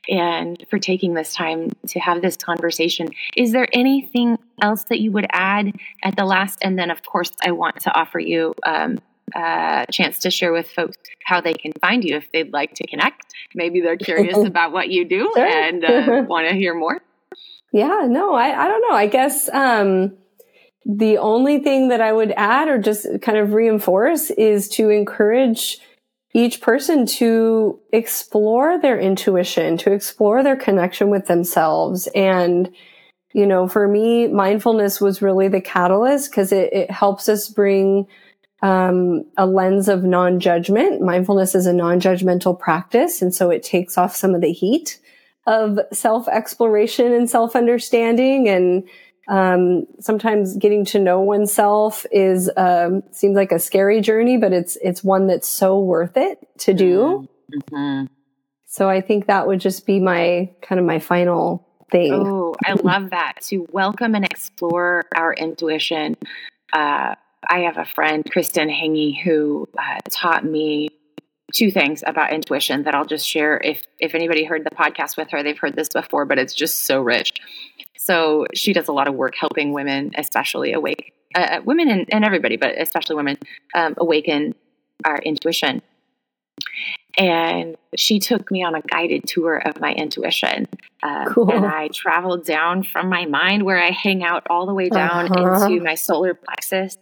[0.10, 3.08] and for taking this time to have this conversation.
[3.38, 6.60] Is there anything else that you would add at the last?
[6.62, 9.00] And then, of course, I want to offer you um,
[9.36, 12.88] a chance to share with folks how they can find you if they'd like to
[12.88, 13.34] connect.
[13.56, 15.46] Maybe they're curious about what you do sure.
[15.46, 17.02] and uh, want to hear more.
[17.72, 18.96] Yeah, no, I, I don't know.
[18.96, 20.18] I guess um,
[20.86, 25.80] the only thing that I would add or just kind of reinforce is to encourage
[26.34, 32.08] each person to explore their intuition, to explore their connection with themselves.
[32.16, 32.72] And,
[33.34, 38.08] you know, for me, mindfulness was really the catalyst because it, it, helps us bring
[38.62, 41.02] um, a lens of non-judgment.
[41.02, 43.22] Mindfulness is a non-judgmental practice.
[43.22, 45.00] And so it takes off some of the heat
[45.48, 48.88] of self-exploration and self-understanding and
[49.30, 54.76] um, sometimes getting to know oneself is um, seems like a scary journey, but it's
[54.82, 57.28] it's one that's so worth it to do.
[57.54, 58.06] Mm-hmm.
[58.66, 62.14] So I think that would just be my kind of my final thing.
[62.14, 66.18] Oh, I love that to welcome and explore our intuition.
[66.74, 67.14] Uh,
[67.48, 70.90] I have a friend, Kristen Hangy, who uh, taught me
[71.54, 73.60] two things about intuition that I'll just share.
[73.64, 76.86] If if anybody heard the podcast with her, they've heard this before, but it's just
[76.86, 77.34] so rich.
[77.98, 82.06] So she does a lot of work helping women, especially awake uh, uh women and,
[82.12, 83.38] and, everybody, but especially women,
[83.76, 84.56] um, awaken
[85.06, 85.82] our intuition.
[87.18, 90.68] And she took me on a guided tour of my intuition.
[91.04, 91.52] Um, cool.
[91.52, 95.32] And I traveled down from my mind, where I hang out, all the way down
[95.32, 95.66] uh-huh.
[95.66, 96.98] into my solar plexus.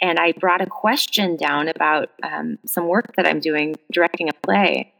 [0.00, 4.32] And I brought a question down about um, some work that I'm doing, directing a
[4.34, 4.92] play.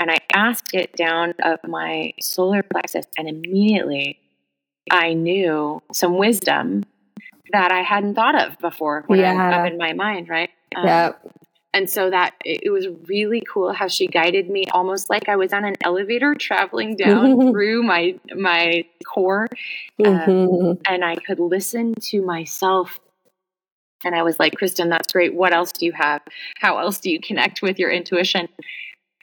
[0.00, 4.18] And I asked it down of my solar plexus, and immediately
[4.90, 6.84] I knew some wisdom
[7.52, 9.32] that I hadn't thought of before when yeah.
[9.32, 10.50] I'm up in my mind, right?
[10.76, 11.12] Um, yeah.
[11.72, 15.52] And so that it was really cool how she guided me almost like I was
[15.52, 19.46] on an elevator traveling down through my my core.
[20.04, 20.82] Um, mm-hmm.
[20.86, 22.98] and I could listen to myself.
[24.04, 25.34] And I was like, Kristen, that's great.
[25.34, 26.22] What else do you have?
[26.58, 28.48] How else do you connect with your intuition?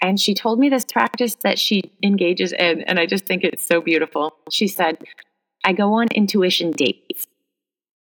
[0.01, 3.65] And she told me this practice that she engages in, and I just think it's
[3.65, 4.35] so beautiful.
[4.51, 4.99] She said,
[5.65, 7.25] I go on intuition dates.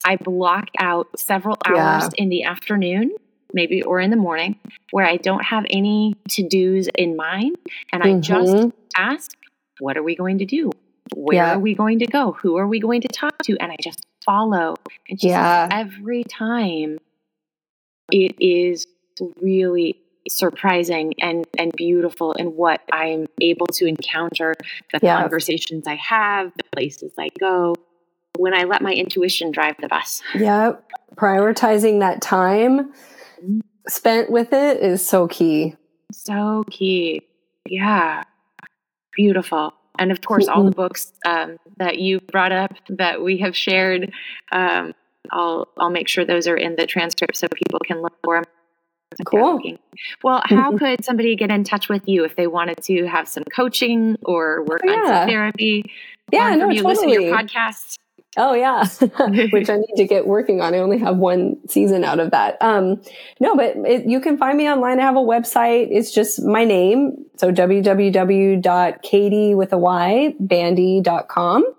[0.05, 2.23] I block out several hours yeah.
[2.23, 3.13] in the afternoon,
[3.53, 4.59] maybe or in the morning,
[4.91, 7.57] where I don't have any to dos in mind.
[7.93, 8.19] And mm-hmm.
[8.19, 9.31] I just ask,
[9.79, 10.71] what are we going to do?
[11.15, 11.55] Where yeah.
[11.55, 12.33] are we going to go?
[12.33, 13.57] Who are we going to talk to?
[13.59, 14.77] And I just follow.
[15.09, 15.69] And just yeah.
[15.71, 16.99] every time
[18.11, 18.87] it is
[19.41, 19.99] really
[20.29, 24.55] surprising and and beautiful in what I'm able to encounter,
[24.93, 25.21] the yeah.
[25.21, 27.75] conversations I have, the places I go,
[28.39, 30.23] when I let my intuition drive the bus.
[30.35, 30.75] Yeah,
[31.17, 32.93] prioritizing that time
[33.89, 35.77] spent with it is so key.
[36.13, 37.23] So key.
[37.69, 38.23] Yeah.
[39.17, 39.75] Beautiful.
[39.99, 44.13] And of course, all the books um, that you brought up that we have shared,
[44.51, 44.95] um,
[45.31, 48.45] I'll I'll make sure those are in the transcript so people can look for them.
[49.27, 49.61] Cool.
[50.25, 53.45] Well, how could somebody get in touch with you if they wanted to have some
[53.55, 54.93] coaching or work yeah.
[54.93, 55.85] on some therapy?
[56.33, 56.95] Yeah, no, you, totally.
[56.95, 57.99] Listen to your podcast.
[58.37, 58.87] Oh yeah,
[59.53, 60.75] which I need to get working on.
[60.75, 62.57] I only have one season out of that.
[62.63, 63.03] Um,
[63.41, 65.01] no, but it, you can find me online.
[65.01, 65.89] I have a website.
[65.91, 67.27] It's just my name.
[67.37, 67.95] So www.katy
[69.55, 71.75] with a Y bandy.com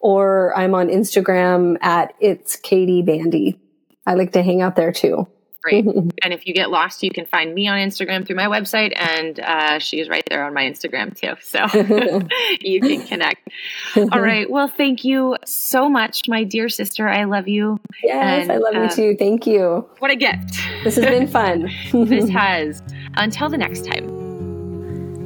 [0.00, 3.60] or I'm on Instagram at it's Katy Bandy.
[4.06, 5.28] I like to hang out there too
[5.62, 5.84] great.
[5.84, 9.38] and if you get lost, you can find me on Instagram through my website, and
[9.40, 11.34] uh, she's right there on my Instagram too.
[11.40, 11.66] So
[12.60, 13.48] you can connect.
[13.96, 14.50] All right.
[14.50, 17.08] Well, thank you so much, my dear sister.
[17.08, 17.80] I love you.
[18.02, 19.16] Yes, and, I love uh, you too.
[19.16, 19.88] Thank you.
[19.98, 20.58] What a gift.
[20.84, 21.70] This has been fun.
[21.92, 22.82] this has.
[23.16, 24.20] Until the next time.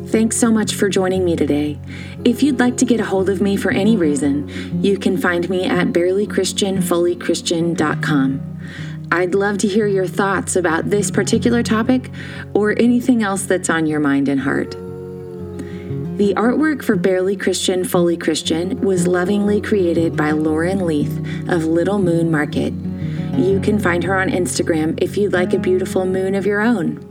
[0.07, 1.79] Thanks so much for joining me today.
[2.25, 4.49] If you'd like to get a hold of me for any reason,
[4.83, 8.55] you can find me at barelychristianfullychristian.com.
[9.13, 12.11] I'd love to hear your thoughts about this particular topic
[12.55, 14.73] or anything else that's on your mind and heart.
[16.17, 21.99] The artwork for Barely Christian, Fully Christian was lovingly created by Lauren Leith of Little
[21.99, 22.73] Moon Market.
[23.37, 27.05] You can find her on Instagram if you'd like a beautiful moon of your own.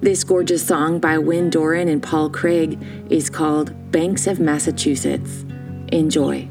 [0.00, 5.44] This gorgeous song by Wynn Doran and Paul Craig is called Banks of Massachusetts.
[5.92, 6.48] Enjoy.